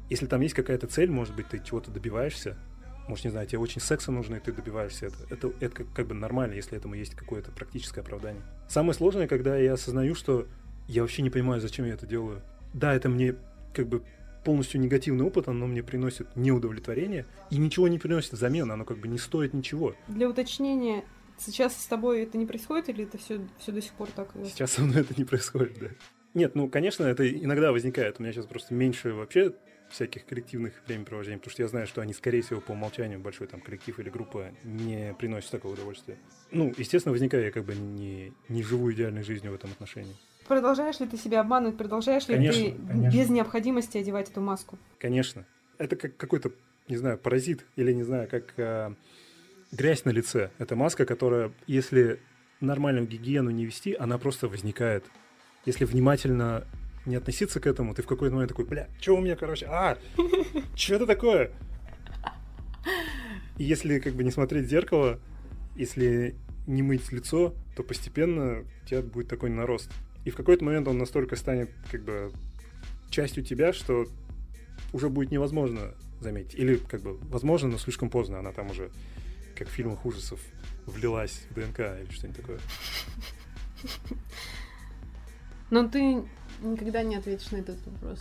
[0.08, 2.56] Если там есть какая-то цель, может быть, ты чего-то добиваешься,
[3.08, 5.16] может, не знаю, тебе очень секса нужно, и ты добиваешься это.
[5.30, 8.42] Это, это как, как бы нормально, если этому есть какое-то практическое оправдание.
[8.68, 10.46] Самое сложное, когда я осознаю, что
[10.86, 12.42] я вообще не понимаю, зачем я это делаю.
[12.72, 13.34] Да, это мне
[13.74, 14.02] как бы
[14.44, 19.08] полностью негативный опыт, оно мне приносит неудовлетворение и ничего не приносит взамен, оно как бы
[19.08, 19.94] не стоит ничего.
[20.08, 21.04] Для уточнения,
[21.38, 24.30] сейчас с тобой это не происходит или это все, все до сих пор так?
[24.44, 25.88] Сейчас со мной это не происходит, да.
[26.34, 28.16] Нет, ну, конечно, это иногда возникает.
[28.18, 29.52] У меня сейчас просто меньше вообще
[29.90, 33.60] всяких коллективных времяпровождений, потому что я знаю, что они, скорее всего, по умолчанию большой там
[33.60, 36.18] коллектив или группа не приносят такого удовольствия.
[36.50, 40.16] Ну, естественно, возникаю я как бы не, не живу идеальной жизнью в этом отношении.
[40.46, 41.76] Продолжаешь ли ты себя обманывать?
[41.76, 43.10] Продолжаешь ли Конечно, ты конечно.
[43.10, 44.78] без необходимости одевать эту маску?
[44.98, 45.46] Конечно.
[45.78, 46.50] Это как какой-то,
[46.88, 48.94] не знаю, паразит или, не знаю, как э,
[49.70, 50.50] грязь на лице.
[50.58, 52.20] Это маска, которая, если
[52.60, 55.04] нормальную гигиену не вести, она просто возникает.
[55.66, 56.66] Если внимательно
[57.06, 59.98] не относиться к этому, ты в какой-то момент такой, бля, что у меня, короче, а,
[60.74, 61.50] что это такое?
[63.56, 65.18] И если как бы не смотреть в зеркало,
[65.76, 66.34] если
[66.66, 69.90] не мыть лицо, то постепенно у тебя будет такой нарост.
[70.24, 72.32] И в какой-то момент он настолько станет как бы
[73.10, 74.06] частью тебя, что
[74.92, 76.54] уже будет невозможно заметить.
[76.54, 78.38] Или как бы возможно, но слишком поздно.
[78.38, 78.90] Она там уже,
[79.56, 80.40] как в фильмах ужасов,
[80.86, 82.60] влилась в ДНК или что-нибудь такое.
[85.70, 86.24] Но ты
[86.62, 88.20] никогда не ответишь на этот вопрос.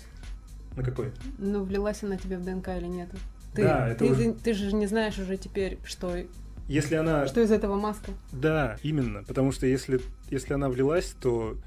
[0.76, 1.12] На какой?
[1.38, 3.10] Ну, влилась она тебе в ДНК или нет?
[3.54, 6.16] Ты, Да, это ты, уже- ты, ты же не знаешь уже теперь, что,
[6.68, 7.28] Если она...
[7.28, 8.12] что из этого маска.
[8.32, 9.24] Да, именно.
[9.24, 10.00] Потому что если,
[10.30, 11.58] если она влилась, то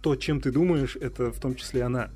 [0.00, 2.10] то, чем ты думаешь, это в том числе она.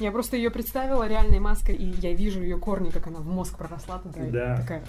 [0.00, 3.56] Я просто ее представила реальной маской, и я вижу ее корни, как она в мозг
[3.56, 4.26] проросла туда.
[4.26, 4.56] и Да.
[4.62, 4.82] Такая...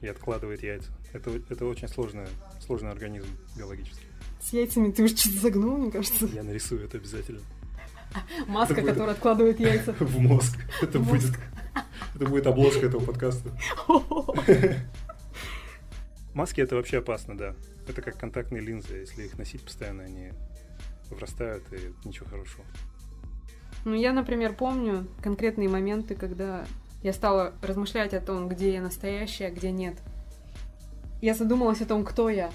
[0.00, 0.90] И откладывает яйца.
[1.12, 2.26] Это, это очень сложный,
[2.64, 4.04] сложный организм биологически.
[4.40, 6.26] С яйцами ты уже что-то загнул, мне кажется.
[6.26, 7.40] Я нарисую это обязательно.
[8.46, 9.92] Маска, Это будет- которая откладывает яйца.
[9.98, 10.58] В мозг.
[10.82, 11.32] Это будет,
[12.14, 13.50] это будет обложка этого подкаста.
[16.34, 17.54] Маски это вообще опасно, да.
[17.88, 18.96] Это как контактные линзы.
[18.96, 20.30] Если их носить постоянно, они
[21.10, 22.64] врастают, и ничего хорошего.
[23.84, 26.66] Ну, я, например, помню конкретные моменты, когда
[27.02, 29.96] я стала размышлять о том, где я настоящая, а где нет.
[31.22, 32.50] Я задумалась о том, кто я,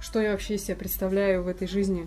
[0.00, 2.06] что я вообще из себя представляю в этой жизни.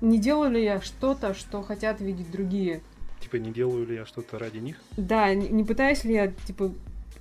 [0.00, 2.80] Не делаю ли я что-то, что хотят видеть другие?
[3.20, 4.76] Типа, не делаю ли я что-то ради них?
[4.96, 6.72] Да, не не пытаюсь ли я, типа,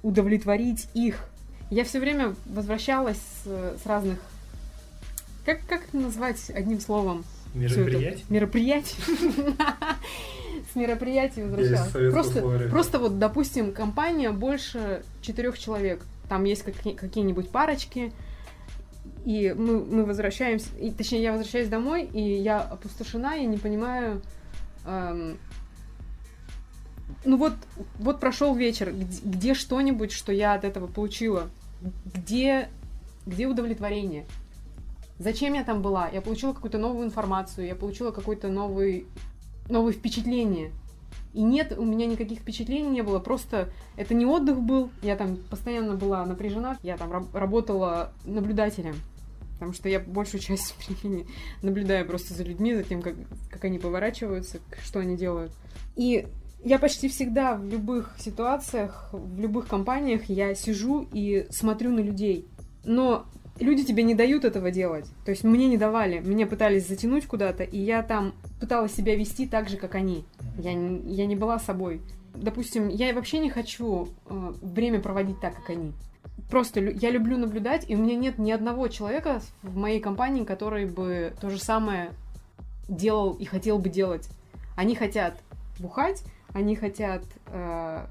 [0.02, 1.26] удовлетворить их?
[1.70, 4.20] Я все время возвращалась с, с разных...
[5.46, 7.24] Как, как это назвать одним словом?
[7.54, 8.34] это?
[8.34, 8.96] Мероприятий.
[10.72, 12.12] С мероприятий возвращалась.
[12.14, 16.02] Просто, просто вот, допустим, компания больше четырех человек.
[16.28, 18.12] Там есть какие- какие-нибудь парочки,
[19.26, 24.22] и мы, мы возвращаемся, и, точнее, я возвращаюсь домой, и я опустошена, и не понимаю...
[24.86, 25.38] эм,
[27.26, 27.54] ну вот,
[27.98, 31.50] вот прошел вечер, где, где что-нибудь, что я от этого получила?
[32.06, 32.70] Где,
[33.26, 34.26] где удовлетворение?
[35.18, 36.08] Зачем я там была?
[36.10, 39.06] Я получила какую-то новую информацию, я получила какой-то новый,
[39.68, 40.72] новые впечатления.
[41.34, 45.38] И нет, у меня никаких впечатлений не было, просто это не отдых был, я там
[45.38, 48.96] постоянно была напряжена, я там раб- работала наблюдателем,
[49.54, 51.28] потому что я большую часть времени
[51.62, 53.16] наблюдаю просто за людьми, за тем, как,
[53.52, 55.52] как они поворачиваются, что они делают.
[55.96, 56.28] И
[56.64, 62.48] я почти всегда в любых ситуациях, в любых компаниях я сижу и смотрю на людей.
[62.84, 63.26] Но
[63.60, 65.06] люди тебе не дают этого делать.
[65.26, 66.20] То есть мне не давали.
[66.20, 70.26] Меня пытались затянуть куда-то, и я там пыталась себя вести так же, как они.
[70.58, 72.02] Я, не- я не была собой.
[72.36, 75.94] Допустим, я вообще не хочу э, время проводить так, как они.
[76.50, 80.44] Просто лю- я люблю наблюдать, и у меня нет ни одного человека в моей компании,
[80.46, 82.12] который бы то же самое
[82.88, 84.30] делал и хотел бы делать.
[84.76, 85.38] Они хотят
[85.80, 88.06] бухать, они хотят э,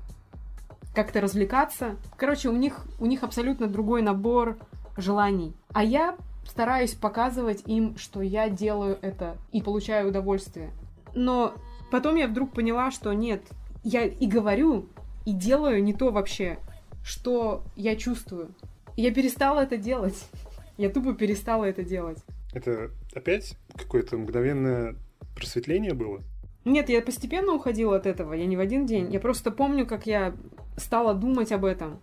[0.95, 1.97] как-то развлекаться.
[2.17, 4.57] Короче, у них, у них абсолютно другой набор
[4.99, 5.55] желаний.
[5.73, 10.71] А я стараюсь показывать им, что я делаю это и получаю удовольствие.
[11.15, 11.55] Но
[11.91, 13.43] потом я вдруг поняла, что нет,
[13.83, 14.89] я и говорю,
[15.25, 16.59] и делаю не то вообще,
[17.05, 18.55] что я чувствую.
[18.97, 20.29] Я перестала это делать.
[20.77, 22.19] Я тупо перестала это делать.
[22.53, 24.95] Это опять какое-то мгновенное
[25.35, 26.23] просветление было?
[26.65, 29.13] Нет, я постепенно уходила от этого, я не в один день.
[29.13, 30.35] Я просто помню, как я
[30.77, 31.99] стала думать об этом.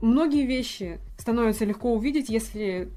[0.00, 2.88] Многие вещи становятся легко увидеть, если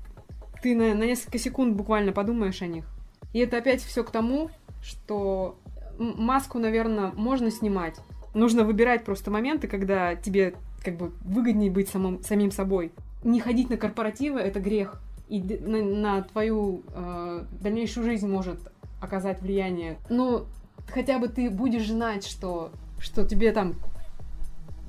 [0.62, 2.86] ты на, на несколько секунд буквально подумаешь о них.
[3.34, 4.50] И это опять все к тому,
[4.82, 5.60] что
[5.98, 7.98] маску, наверное, можно снимать.
[8.34, 12.92] Нужно выбирать просто моменты, когда тебе как бы выгоднее быть самым, самим собой.
[13.24, 15.02] Не ходить на корпоративы это грех.
[15.30, 18.60] И на, на твою э, дальнейшую жизнь может
[19.02, 19.98] оказать влияние.
[20.10, 20.46] Ну,
[20.88, 23.74] хотя бы ты будешь знать, что, что тебе там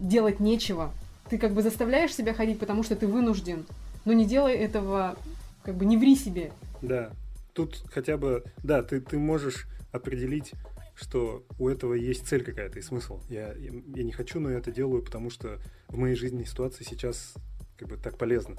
[0.00, 0.92] делать нечего.
[1.28, 3.66] Ты как бы заставляешь себя ходить, потому что ты вынужден.
[4.04, 5.16] Но не делай этого,
[5.62, 6.52] как бы не ври себе.
[6.82, 7.10] Да.
[7.52, 10.52] Тут хотя бы, да, ты, ты можешь определить,
[10.94, 13.20] что у этого есть цель какая-то и смысл.
[13.28, 15.58] Я, я, я не хочу, но я это делаю, потому что
[15.88, 17.34] в моей жизненной ситуации сейчас
[17.76, 18.56] как бы так полезно.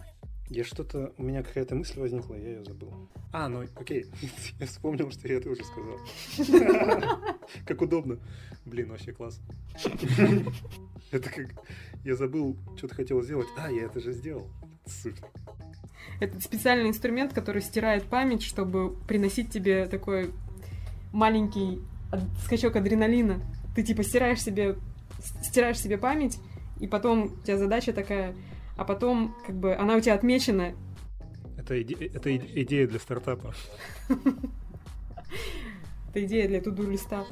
[0.50, 2.94] Я что-то, у меня какая-то мысль возникла, я ее забыл.
[3.34, 4.06] А, ну окей,
[4.60, 6.00] я вспомнил, что я это уже сказал.
[7.66, 8.20] Как удобно.
[8.66, 9.40] Блин, вообще класс.
[11.12, 11.48] Это как,
[12.04, 13.48] я забыл, что-то хотел сделать.
[13.58, 14.50] А, я это же сделал.
[14.86, 15.24] Супер.
[16.20, 20.32] Это специальный инструмент, который стирает память, чтобы приносить тебе такой
[21.14, 21.80] маленький
[22.44, 23.40] скачок адреналина.
[23.76, 24.78] Ты типа стираешь себе,
[25.44, 26.40] стираешь себе память,
[26.80, 28.36] и потом у тебя задача такая,
[28.76, 30.74] а потом как бы она у тебя отмечена.
[31.58, 33.54] Это, иде- это и- идея для стартапа.
[36.10, 37.26] Это идея для туду листа.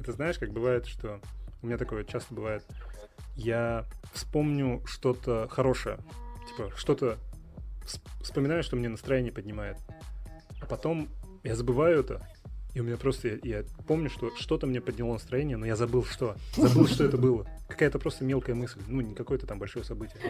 [0.00, 1.20] Это знаешь, как бывает, что
[1.62, 2.64] у меня такое часто бывает.
[3.36, 5.98] Я вспомню что-то хорошее,
[6.48, 7.16] типа что-то
[7.84, 9.78] вс- вспоминаю, что мне настроение поднимает.
[10.60, 11.08] а потом
[11.42, 12.26] я забываю это,
[12.74, 16.04] и у меня просто, я, я помню, что что-то мне подняло настроение, но я забыл
[16.04, 16.36] что.
[16.56, 17.46] Забыл, что это было.
[17.68, 20.20] Какая-то просто мелкая мысль, ну, не какое-то там большое событие.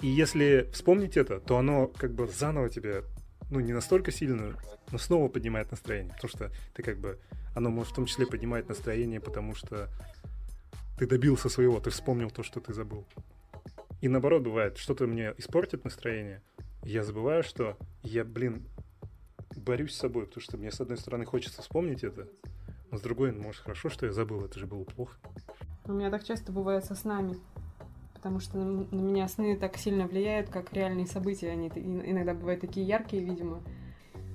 [0.00, 3.02] И если вспомнить это, то оно как бы заново тебе,
[3.50, 4.56] ну, не настолько сильно,
[4.92, 6.12] но снова поднимает настроение.
[6.14, 7.18] Потому что ты как бы,
[7.54, 9.88] оно может в том числе поднимать настроение, потому что
[10.98, 13.06] ты добился своего, ты вспомнил то, что ты забыл.
[14.00, 16.42] И наоборот бывает, что-то мне испортит настроение,
[16.84, 18.64] я забываю, что я, блин,
[19.56, 22.28] борюсь с собой, потому что мне, с одной стороны, хочется вспомнить это,
[22.90, 25.16] но с другой, ну, может, хорошо, что я забыл, это же было плохо.
[25.84, 27.36] У меня так часто бывает со снами,
[28.14, 31.50] потому что на, на меня сны так сильно влияют, как реальные события.
[31.50, 33.62] Они иногда бывают такие яркие, видимо.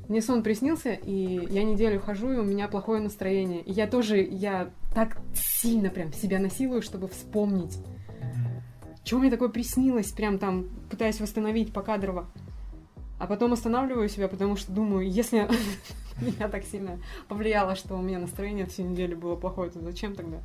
[0.08, 3.62] Мне сон приснился, и я неделю хожу, и у меня плохое настроение.
[3.62, 7.78] И я тоже, я так сильно прям себя насилую, чтобы вспомнить.
[9.04, 12.30] Чего мне такое приснилось, прям там пытаясь восстановить покадрово.
[13.20, 15.48] А потом останавливаю себя, потому что думаю, если
[16.22, 20.42] меня так сильно повлияло, что у меня настроение всю неделю было плохое, то зачем тогда?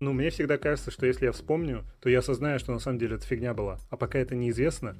[0.00, 3.16] Ну, мне всегда кажется, что если я вспомню, то я осознаю, что на самом деле
[3.16, 3.78] это фигня была.
[3.90, 4.96] А пока это неизвестно,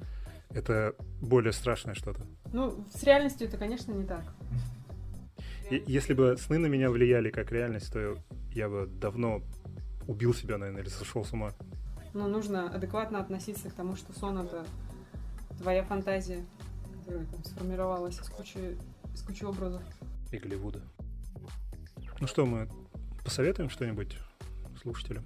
[0.49, 2.21] это более страшное что-то.
[2.51, 4.23] Ну, с реальностью это, конечно, не так.
[5.69, 8.15] И, если бы сны на меня влияли как реальность, то
[8.51, 9.41] я бы давно
[10.07, 11.51] убил себя, наверное, или сошел с ума.
[12.13, 14.65] Ну, нужно адекватно относиться к тому, что сон это
[15.59, 16.45] твоя фантазия
[17.05, 18.77] которая там сформировалась из кучи,
[19.13, 19.81] из кучи образов.
[20.31, 20.81] И Голливуда.
[22.19, 22.67] Ну что, мы
[23.23, 24.17] посоветуем что-нибудь
[24.81, 25.23] слушателям?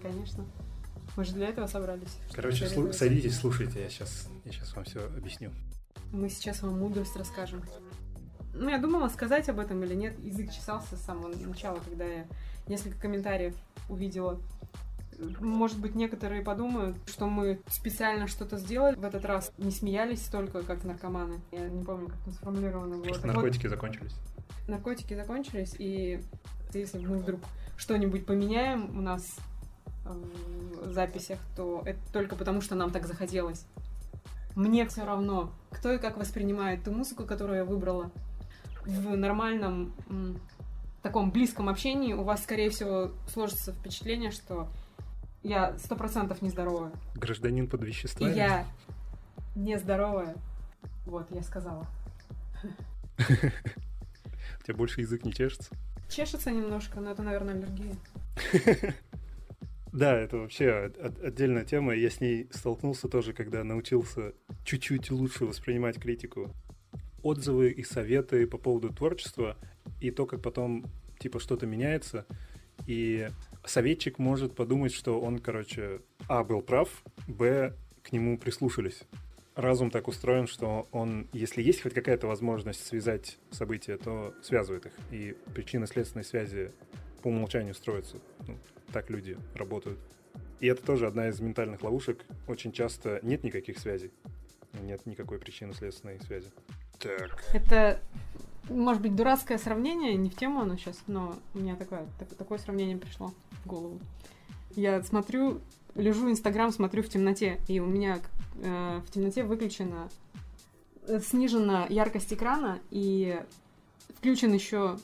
[0.00, 0.46] Конечно.
[1.16, 2.16] Мы же для этого собрались.
[2.32, 5.50] Короче, слу- садитесь, слушайте, я сейчас, я сейчас вам все объясню.
[6.12, 7.62] Мы сейчас вам мудрость расскажем.
[8.54, 10.18] Ну, я думала, сказать об этом или нет.
[10.20, 12.26] Язык чесался с самого начала, когда я
[12.68, 13.54] несколько комментариев
[13.88, 14.40] увидела
[15.40, 20.62] может быть, некоторые подумают, что мы специально что-то сделали в этот раз, не смеялись столько,
[20.62, 21.40] как наркоманы.
[21.52, 23.04] Я не помню, как это сформулировано было.
[23.04, 24.14] Просто наркотики вот, закончились.
[24.68, 26.22] Наркотики закончились, и
[26.72, 27.40] если мы вдруг
[27.76, 29.38] что-нибудь поменяем у нас
[30.04, 33.66] в записях, то это только потому, что нам так захотелось.
[34.56, 38.10] Мне все равно, кто и как воспринимает ту музыку, которую я выбрала.
[38.84, 39.94] В нормальном
[41.02, 44.68] таком близком общении у вас, скорее всего, сложится впечатление, что
[45.42, 46.92] я сто процентов нездоровая.
[47.14, 48.34] Гражданин под веществами?
[48.34, 48.66] Я
[49.54, 50.34] нездоровая.
[51.06, 51.86] Вот, я сказала.
[53.18, 55.74] У тебя больше язык не чешется?
[56.08, 57.94] Чешется немножко, но это, наверное, аллергия.
[59.92, 61.94] Да, это вообще отдельная тема.
[61.94, 64.34] Я с ней столкнулся тоже, когда научился
[64.64, 66.54] чуть-чуть лучше воспринимать критику.
[67.22, 69.56] Отзывы и советы по поводу творчества
[70.00, 70.86] и то, как потом
[71.18, 72.24] типа что-то меняется.
[72.86, 73.28] И
[73.64, 79.02] советчик может подумать, что он, короче, а, был прав, б, к нему прислушались.
[79.54, 84.92] Разум так устроен, что он, если есть хоть какая-то возможность связать события, то связывает их.
[85.10, 86.72] И причинно-следственные связи
[87.22, 88.16] по умолчанию строятся.
[88.46, 88.56] Ну,
[88.92, 89.98] так люди работают.
[90.60, 92.24] И это тоже одна из ментальных ловушек.
[92.46, 94.12] Очень часто нет никаких связей.
[94.82, 96.50] Нет никакой причинно-следственной связи.
[96.98, 97.42] Так.
[97.52, 98.00] Это
[98.68, 102.58] может быть, дурацкое сравнение, не в тему оно сейчас, но у меня такое, так, такое
[102.58, 103.32] сравнение пришло
[103.64, 103.98] в голову.
[104.76, 105.60] Я смотрю,
[105.94, 108.20] лежу Инстаграм, смотрю в темноте, и у меня
[108.62, 110.08] э, в темноте выключена,
[111.06, 113.40] э, снижена яркость экрана, и
[114.18, 114.98] включен еще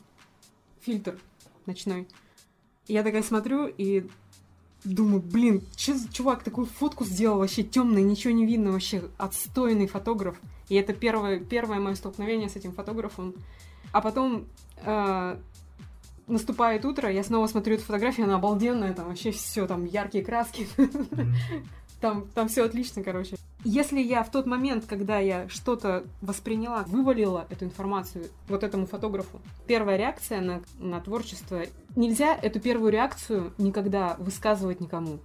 [0.80, 1.18] фильтр
[1.66, 2.06] ночной.
[2.86, 4.08] Я такая смотрю и
[4.84, 10.40] думаю, блин, че, чувак такую фотку сделал вообще темный, ничего не видно, вообще отстойный фотограф.
[10.68, 13.34] И это первое, первое мое столкновение с этим фотографом.
[13.92, 14.46] А потом
[14.84, 15.36] э,
[16.26, 20.68] наступает утро, я снова смотрю эту фотографию, она обалденная, там вообще все, там яркие краски.
[21.98, 23.36] Там, там все отлично, короче.
[23.64, 29.40] Если я в тот момент, когда я что-то восприняла, вывалила эту информацию вот этому фотографу,
[29.66, 31.62] первая реакция на, на творчество,
[31.96, 35.20] нельзя эту первую реакцию никогда высказывать никому.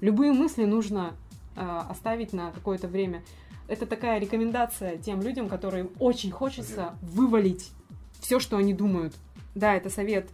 [0.00, 1.14] Любые мысли нужно
[1.54, 3.22] э, оставить на какое-то время
[3.68, 7.72] это такая рекомендация тем людям, которым очень хочется вывалить
[8.20, 9.14] все, что они думают.
[9.54, 10.28] Да, это совет.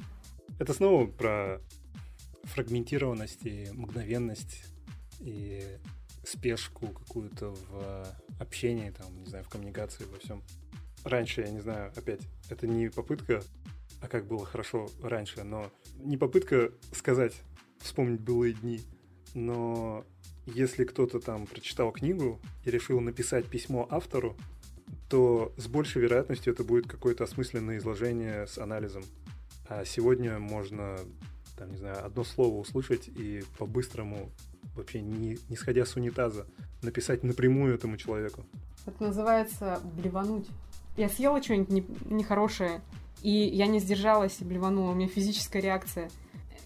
[0.58, 1.60] Это снова про
[2.44, 4.64] фрагментированность и мгновенность
[5.20, 5.62] и
[6.24, 8.06] спешку какую-то в
[8.38, 10.42] общении, там, не знаю, в коммуникации, во всем.
[11.04, 13.42] Раньше, я не знаю, опять, это не попытка,
[14.00, 17.34] а как было хорошо раньше, но не попытка сказать,
[17.78, 18.80] вспомнить былые дни,
[19.34, 20.04] но
[20.47, 24.36] если кто-то там прочитал книгу и решил написать письмо автору,
[25.09, 29.05] то с большей вероятностью это будет какое-то осмысленное изложение с анализом.
[29.68, 30.99] А сегодня можно,
[31.57, 34.30] там, не знаю, одно слово услышать и по-быстрому,
[34.74, 36.47] вообще не, не сходя с унитаза,
[36.82, 38.45] написать напрямую этому человеку.
[38.86, 40.49] Это называется блевануть.
[40.97, 42.80] Я съела что-нибудь не, нехорошее,
[43.22, 44.90] и я не сдержалась и блеванула.
[44.90, 46.11] У меня физическая реакция.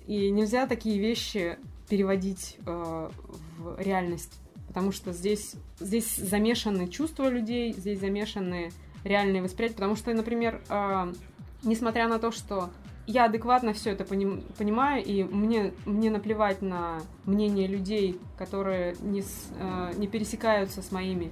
[0.07, 1.59] И нельзя такие вещи
[1.89, 3.11] переводить э,
[3.59, 4.41] в реальность.
[4.69, 8.71] Потому что здесь, здесь замешаны чувства людей, здесь замешаны
[9.05, 9.77] реальные восприятия.
[9.77, 11.13] Потому что, например, э,
[11.63, 12.71] несмотря на то, что
[13.07, 19.23] я адекватно все это поним, понимаю, и мне, мне наплевать на мнение людей, которые не,
[19.23, 21.31] с, э, не пересекаются с моими,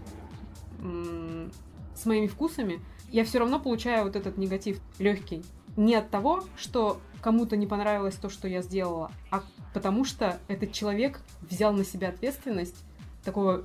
[0.79, 1.49] э,
[1.97, 2.81] с моими вкусами,
[3.11, 5.45] я все равно получаю вот этот негатив легкий.
[5.77, 10.73] Не от того, что кому-то не понравилось то, что я сделала, а потому что этот
[10.73, 12.85] человек взял на себя ответственность
[13.25, 13.65] такого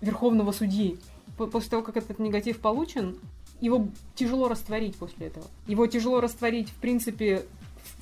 [0.00, 0.98] верховного судьи.
[1.36, 3.16] После того, как этот негатив получен,
[3.60, 5.46] его тяжело растворить после этого.
[5.66, 7.44] Его тяжело растворить, в принципе,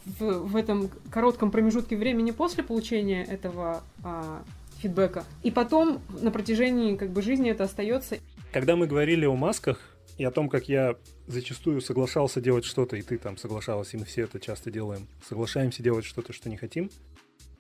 [0.05, 4.43] в, в этом коротком промежутке времени после получения этого а,
[4.79, 5.25] фидбэка.
[5.43, 8.19] И потом на протяжении как бы жизни это остается.
[8.53, 10.97] Когда мы говорили о масках и о том, как я
[11.27, 15.83] зачастую соглашался делать что-то, и ты там соглашалась, и мы все это часто делаем, соглашаемся
[15.83, 16.91] делать что-то, что не хотим,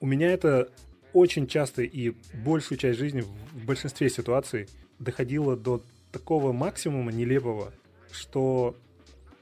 [0.00, 0.70] у меня это
[1.12, 5.82] очень часто и большую часть жизни в большинстве ситуаций доходило до
[6.12, 7.72] такого максимума нелепого,
[8.10, 8.76] что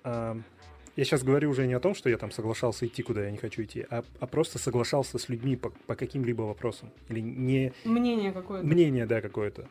[0.04, 0.34] э,
[0.96, 3.38] я сейчас говорю уже не о том, что я там соглашался идти, куда я не
[3.38, 6.90] хочу идти, а, а просто соглашался с людьми по, по каким-либо вопросам.
[7.08, 7.72] Или не...
[7.84, 8.66] Мнение какое-то.
[8.66, 9.68] Мнение, да, какое-то.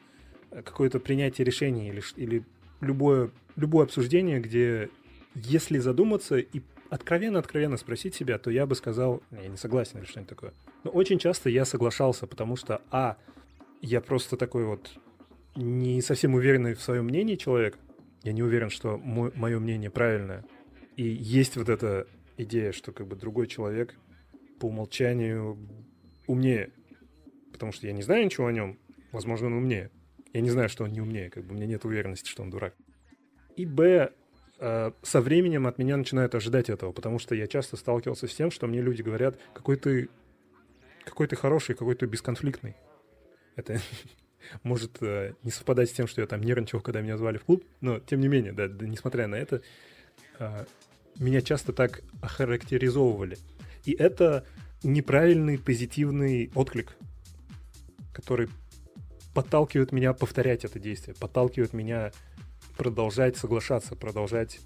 [0.49, 2.43] Какое-то принятие решений или, или
[2.84, 4.89] любое, любое обсуждение, где
[5.36, 10.29] если задуматься и откровенно-откровенно спросить себя, то я бы сказал, я не согласен или что-нибудь
[10.29, 10.53] такое.
[10.84, 13.17] Но очень часто я соглашался, потому что, а,
[13.81, 14.91] я просто такой вот
[15.55, 17.77] не совсем уверенный в своем мнении человек,
[18.23, 20.45] я не уверен, что мое мнение правильное.
[20.95, 22.07] И есть вот эта
[22.38, 23.95] идея, что как бы другой человек
[24.59, 25.57] по умолчанию
[26.27, 26.71] умнее.
[27.51, 28.79] Потому что я не знаю ничего о нем.
[29.11, 29.91] Возможно, он умнее.
[30.34, 31.29] Я не знаю, что он не умнее.
[31.29, 32.75] Как бы у меня нет уверенности, что он дурак.
[33.55, 34.11] И Б,
[34.59, 38.49] э, со временем от меня начинают ожидать этого, потому что я часто сталкивался с тем,
[38.49, 40.09] что мне люди говорят, какой ты,
[41.05, 42.75] какой ты хороший, какой ты бесконфликтный.
[43.55, 43.79] Это
[44.63, 47.63] может э, не совпадать с тем, что я там нервничал, когда меня звали в клуб,
[47.79, 49.61] но тем не менее, да, да несмотря на это,
[50.39, 50.65] э,
[51.19, 53.38] меня часто так охарактеризовывали.
[53.86, 54.47] И это
[54.81, 56.95] неправильный позитивный отклик,
[58.13, 58.49] который
[59.34, 62.11] подталкивает меня повторять это действие, подталкивает меня
[62.77, 64.59] продолжать соглашаться, продолжать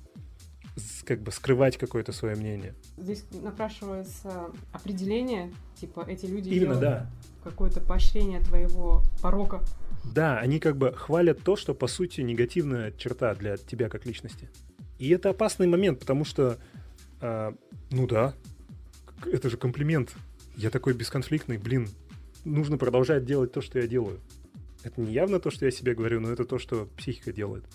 [1.06, 2.76] как бы скрывать какое-то свое мнение.
[2.98, 7.12] Здесь напрашивается определение, типа эти люди Именно, да.
[7.44, 9.64] какое-то поощрение твоего порока.
[10.04, 14.50] Да, они как бы хвалят то, что по сути негативная черта для тебя как личности.
[15.00, 16.58] И это опасный момент, потому что,
[17.22, 17.52] э,
[17.92, 18.34] ну да,
[19.26, 20.16] это же комплимент.
[20.56, 21.90] Я такой бесконфликтный, блин,
[22.46, 24.20] нужно продолжать делать то, что я делаю.
[24.88, 27.66] Это не явно то, что я себе говорю, но это то, что психика делает.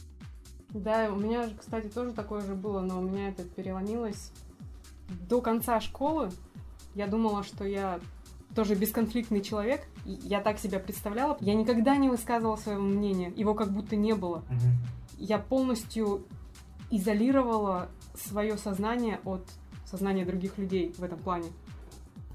[0.71, 4.33] Да, у меня, кстати, тоже такое же было, но у меня это переломилось.
[5.29, 6.31] До конца школы
[6.95, 8.01] я думала, что я
[8.55, 9.83] тоже бесконфликтный человек.
[10.07, 11.37] Я так себя представляла.
[11.41, 13.31] Я никогда не высказывала своего мнения.
[13.37, 14.39] Его как будто не было.
[14.39, 15.19] Угу.
[15.19, 16.27] Я полностью
[16.91, 19.47] изолировала свое сознание от
[19.85, 21.49] сознания других людей в этом плане.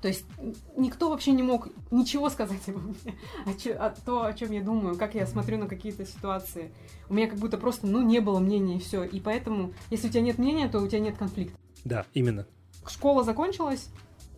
[0.02, 0.26] То есть
[0.76, 4.62] никто вообще не мог ничего сказать обо мне, о, чё, о то, о чем я
[4.62, 6.72] думаю, как я смотрю на какие-то ситуации.
[7.10, 9.04] У меня как будто просто, ну, не было мнения и все.
[9.04, 11.58] И поэтому, если у тебя нет мнения, то у тебя нет конфликта.
[11.84, 12.46] Да, именно.
[12.86, 13.90] Школа закончилась,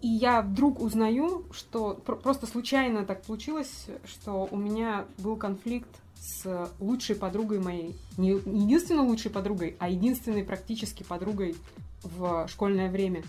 [0.01, 6.69] и я вдруг узнаю, что просто случайно так получилось, что у меня был конфликт с
[6.79, 7.95] лучшей подругой моей.
[8.17, 11.55] Не единственной лучшей подругой, а единственной практически подругой
[12.03, 13.23] в школьное время.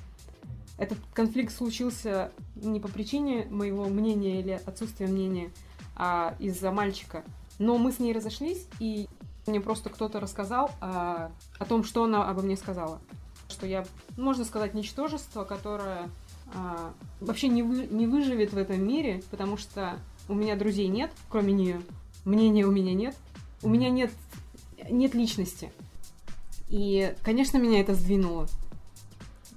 [0.80, 5.50] Этот конфликт случился не по причине моего мнения или отсутствия мнения,
[5.94, 7.22] а из-за мальчика.
[7.58, 9.06] Но мы с ней разошлись, и
[9.46, 12.98] мне просто кто-то рассказал а, о том, что она обо мне сказала.
[13.50, 13.84] Что я,
[14.16, 16.08] можно сказать, ничтожество, которое
[16.54, 19.98] а, вообще не, вы, не выживет в этом мире, потому что
[20.30, 21.82] у меня друзей нет, кроме нее.
[22.24, 23.14] Мнения у меня нет.
[23.62, 24.12] У меня нет,
[24.88, 25.70] нет личности.
[26.70, 28.48] И, конечно, меня это сдвинуло.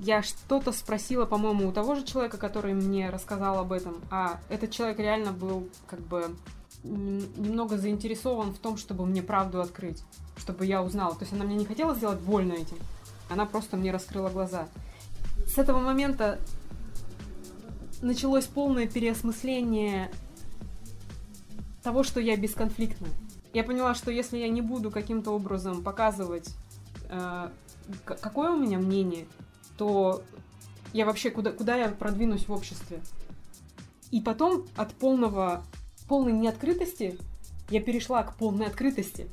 [0.03, 4.69] Я что-то спросила, по-моему, у того же человека, который мне рассказал об этом, а этот
[4.71, 6.35] человек реально был как бы
[6.83, 10.03] немного заинтересован в том, чтобы мне правду открыть,
[10.35, 11.13] чтобы я узнала.
[11.15, 12.75] То есть она мне не хотела сделать больно этим,
[13.29, 14.67] она просто мне раскрыла глаза.
[15.47, 16.37] С этого момента
[18.01, 20.11] началось полное переосмысление
[21.81, 23.07] того, что я бесконфликтна.
[23.53, 26.49] Я поняла, что если я не буду каким-то образом показывать,
[27.09, 27.49] э,
[28.03, 29.27] какое у меня мнение,
[29.83, 30.23] то
[30.93, 33.01] я вообще куда, куда я продвинусь в обществе.
[34.11, 35.65] И потом от полного,
[36.07, 37.19] полной неоткрытости
[37.69, 39.27] я перешла к полной открытости.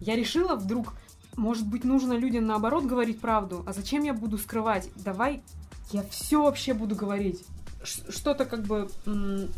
[0.00, 0.94] Я решила вдруг,
[1.36, 4.90] может быть, нужно людям наоборот говорить правду, а зачем я буду скрывать?
[4.94, 5.42] Давай
[5.90, 7.42] я все вообще буду говорить.
[7.82, 8.88] Что-то как бы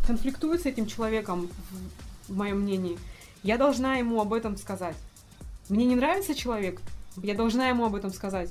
[0.06, 1.50] конфликтует с этим человеком,
[2.26, 2.98] в моем мнении.
[3.42, 4.96] Я должна ему об этом сказать.
[5.68, 6.80] Мне не нравится человек,
[7.22, 8.50] я должна ему об этом сказать.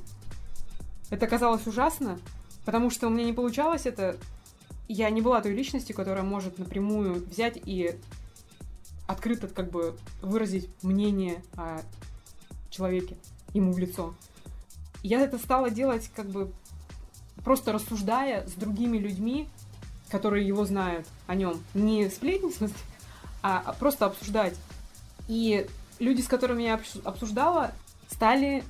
[1.09, 2.19] Это казалось ужасно,
[2.65, 4.17] потому что у меня не получалось это.
[4.87, 7.97] Я не была той личностью, которая может напрямую взять и
[9.07, 11.81] открыто как бы выразить мнение о
[12.69, 13.17] человеке
[13.53, 14.13] ему в лицо.
[15.03, 16.51] Я это стала делать как бы
[17.43, 19.47] просто рассуждая с другими людьми,
[20.09, 21.61] которые его знают о нем.
[21.73, 22.77] Не сплетни, в смысле,
[23.41, 24.55] а просто обсуждать.
[25.27, 25.67] И
[25.99, 27.71] люди, с которыми я обсуждала,
[28.09, 28.63] стали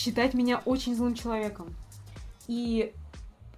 [0.00, 1.74] считать меня очень злым человеком.
[2.48, 2.92] И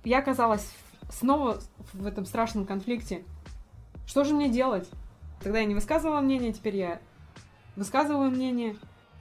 [0.02, 0.68] я оказалась
[1.10, 1.60] снова
[1.92, 3.22] в этом страшном конфликте.
[4.06, 4.88] Что же мне делать?
[5.40, 7.00] Тогда я не высказывала мнение, теперь я
[7.76, 8.76] высказываю мнение.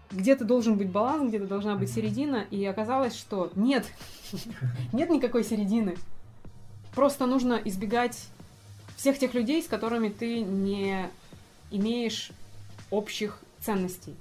[0.09, 3.85] Где-то должен быть баланс, где-то должна быть середина, и оказалось, что нет,
[4.93, 5.97] нет никакой середины.
[6.95, 8.27] Просто нужно избегать
[8.97, 11.07] всех тех людей, с которыми ты не
[11.69, 12.31] имеешь
[12.89, 14.15] общих ценностей.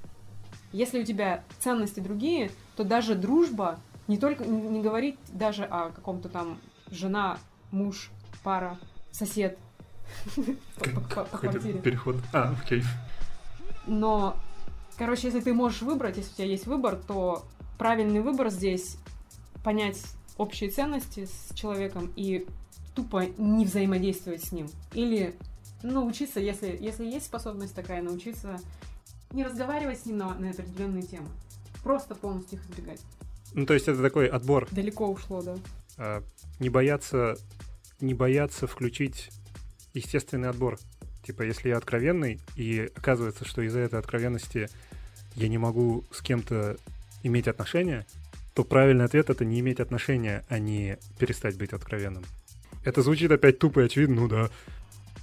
[0.72, 3.78] Если у тебя ценности другие, то даже дружба
[4.09, 6.59] не только не говорить даже о каком-то там
[6.91, 7.39] жена,
[7.70, 8.11] муж,
[8.43, 8.78] пара,
[9.11, 9.59] сосед
[11.14, 11.78] по квартире.
[11.78, 12.16] Переход.
[12.33, 12.83] А, окей.
[13.87, 14.35] Но,
[14.97, 17.45] короче, если ты можешь выбрать, если у тебя есть выбор, то
[17.76, 18.97] правильный выбор здесь
[19.62, 20.03] понять
[20.39, 22.47] общие ценности с человеком и
[22.95, 24.70] тупо не взаимодействовать с ним.
[24.95, 25.37] Или
[25.83, 28.59] научиться, если, если есть способность такая, научиться
[29.33, 31.28] не разговаривать с ним на, на определенные темы.
[31.83, 33.01] Просто полностью их избегать.
[33.55, 34.68] Ну, то есть это такой отбор.
[34.70, 35.57] Далеко ушло, да.
[35.97, 36.22] А,
[36.59, 37.37] не бояться,
[38.01, 39.31] не бояться включить
[39.95, 40.78] естественный отбор.
[41.24, 44.68] Типа, если я откровенный, и оказывается, что из-за этой откровенности
[45.35, 46.76] я не могу с кем-то
[47.22, 48.07] иметь отношения,
[48.55, 52.24] то правильный ответ— это не иметь отношения, а не перестать быть откровенным.
[52.85, 54.51] Это звучит опять тупо и очевидно, ну да.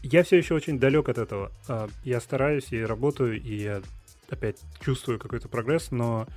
[0.03, 1.51] Я все еще очень далек от этого.
[1.67, 3.81] А, я стараюсь и работаю, и я
[4.29, 6.27] опять чувствую какой-то прогресс, но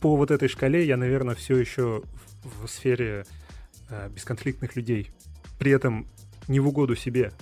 [0.00, 2.02] по вот этой шкале я, наверное, все еще
[2.42, 3.26] в, в сфере
[3.88, 5.10] э, бесконфликтных людей.
[5.58, 6.06] При этом
[6.48, 7.32] не в угоду себе.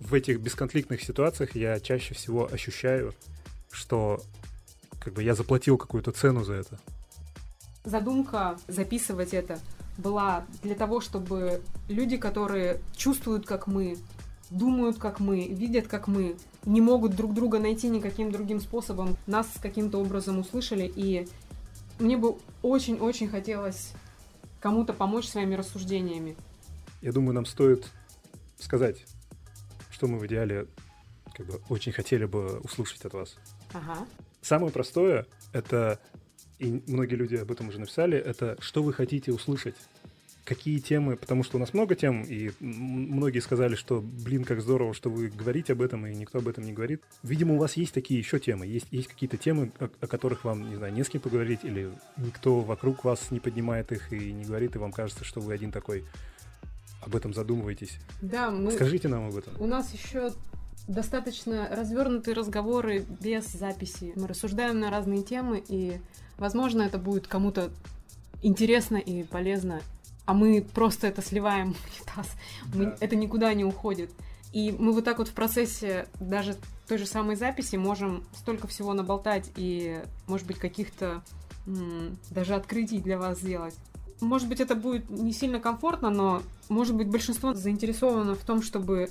[0.00, 3.14] В этих бесконфликтных ситуациях я чаще всего ощущаю,
[3.70, 4.22] что
[4.98, 6.78] как бы я заплатил какую-то цену за это.
[7.84, 9.60] Задумка записывать это
[9.98, 13.96] была для того, чтобы люди, которые чувствуют, как мы,
[14.50, 16.36] думают, как мы, видят, как мы,
[16.66, 21.26] не могут друг друга найти никаким другим способом, нас каким-то образом услышали, и
[21.98, 23.92] мне бы очень-очень хотелось
[24.60, 26.36] кому-то помочь своими рассуждениями.
[27.00, 27.86] Я думаю, нам стоит
[28.58, 29.04] сказать,
[29.90, 30.66] что мы в идеале
[31.34, 33.36] как бы очень хотели бы услышать от вас.
[33.72, 34.06] Ага.
[34.42, 36.00] Самое простое— это,
[36.58, 39.76] и многие люди об этом уже написали, это что вы хотите услышать
[40.46, 44.94] какие темы, потому что у нас много тем, и многие сказали, что, блин, как здорово,
[44.94, 47.02] что вы говорите об этом, и никто об этом не говорит.
[47.22, 50.70] Видимо, у вас есть такие еще темы, есть, есть какие-то темы, о, о которых вам,
[50.70, 54.44] не знаю, не с кем поговорить, или никто вокруг вас не поднимает их и не
[54.44, 56.04] говорит, и вам кажется, что вы один такой
[57.02, 57.98] об этом задумываетесь.
[58.22, 58.70] Да, мы...
[58.70, 59.52] Скажите нам об этом.
[59.60, 60.32] У нас еще
[60.86, 64.12] достаточно развернутые разговоры без записи.
[64.14, 65.98] Мы рассуждаем на разные темы, и,
[66.38, 67.70] возможно, это будет кому-то
[68.42, 69.82] интересно и полезно
[70.26, 72.30] а мы просто это сливаем в унитаз.
[72.74, 72.96] Мы, да.
[73.00, 74.10] Это никуда не уходит.
[74.52, 76.56] И мы вот так вот в процессе даже
[76.88, 81.22] той же самой записи можем столько всего наболтать и, может быть, каких-то
[82.30, 83.74] даже открытий для вас сделать.
[84.20, 89.10] Может быть, это будет не сильно комфортно, но, может быть, большинство заинтересовано в том, чтобы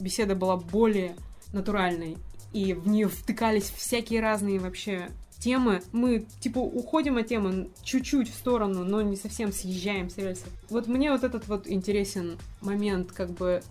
[0.00, 1.16] беседа была более
[1.52, 2.16] натуральной,
[2.52, 8.34] и в нее втыкались всякие разные вообще темы, мы типа уходим от темы чуть-чуть в
[8.34, 10.48] сторону, но не совсем съезжаем с рельсов.
[10.70, 13.62] Вот мне вот этот вот интересен момент, как бы,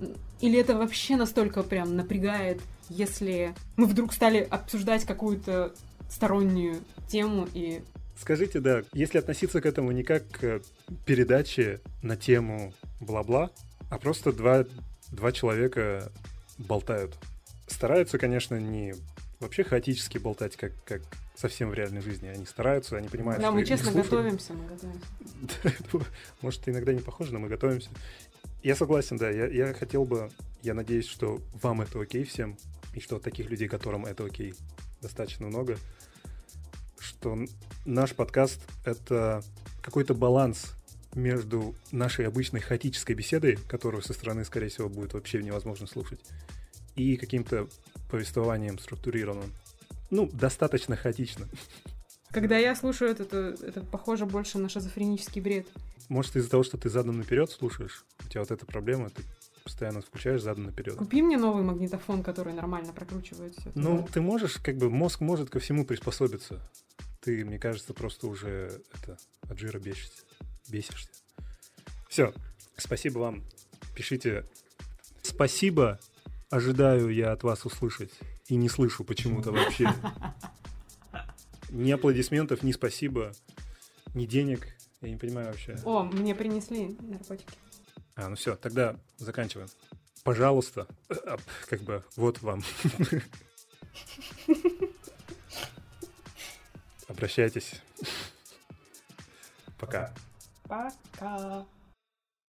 [0.41, 5.73] или это вообще настолько прям напрягает, если мы вдруг стали обсуждать какую-то
[6.09, 6.77] стороннюю
[7.09, 7.81] тему и
[8.17, 10.61] Скажите, да, если относиться к этому не как к
[11.05, 13.51] передаче на тему бла-бла,
[13.89, 14.63] а просто два,
[15.11, 16.11] два человека
[16.57, 17.17] болтают.
[17.67, 18.95] Стараются, конечно, не
[19.41, 21.01] вообще хаотически болтать, как, как
[21.35, 22.27] совсем в реальной жизни.
[22.27, 26.07] Они стараются, они понимают, да, что мы честно готовимся, мы готовимся.
[26.41, 27.89] Может, иногда не похоже, но мы готовимся.
[28.63, 29.29] Я согласен, да.
[29.29, 30.29] Я, я хотел бы,
[30.63, 32.57] я надеюсь, что вам это окей всем,
[32.93, 34.55] и что таких людей, которым это окей,
[35.01, 35.77] достаточно много,
[36.99, 37.37] что
[37.85, 39.43] наш подкаст— это
[39.81, 40.73] какой-то баланс
[41.13, 46.19] между нашей обычной хаотической беседой, которую со стороны, скорее всего, будет вообще невозможно слушать,
[46.95, 47.67] и каким-то
[48.09, 49.51] повествованием структурированным.
[50.15, 51.47] Ну, достаточно хаотично.
[52.31, 55.67] Когда я слушаю это, то это похоже больше на шизофренический бред.
[56.09, 59.23] Может, из-за того, что ты задан наперед слушаешь, у тебя вот эта проблема, ты
[59.63, 60.95] постоянно включаешь задан наперед.
[60.95, 63.71] Купи мне новый магнитофон, который нормально прокручивает все.
[63.73, 66.61] Ну, ты можешь, как бы, мозг может ко всему приспособиться.
[67.21, 69.17] Ты, мне кажется, просто уже это
[69.49, 70.23] от жира бесишься.
[70.69, 71.09] бесишься.
[72.07, 72.33] Все.
[72.77, 73.43] Спасибо вам.
[73.95, 74.45] Пишите.
[75.23, 75.99] Спасибо.
[76.55, 78.13] Ожидаю я от вас услышать.
[78.47, 79.93] И не слышу почему-то вообще.
[81.69, 83.33] Ни аплодисментов, ни спасибо,
[84.13, 84.65] ни денег.
[85.01, 85.77] Я не понимаю вообще.
[85.83, 87.51] О, мне принесли наркотики.
[88.15, 89.67] А, ну все, тогда заканчиваем.
[90.23, 91.35] Пожалуйста, а,
[91.67, 92.63] как бы вот вам.
[97.09, 97.81] Обращайтесь.
[99.77, 100.13] Пока.
[100.63, 101.65] Пока.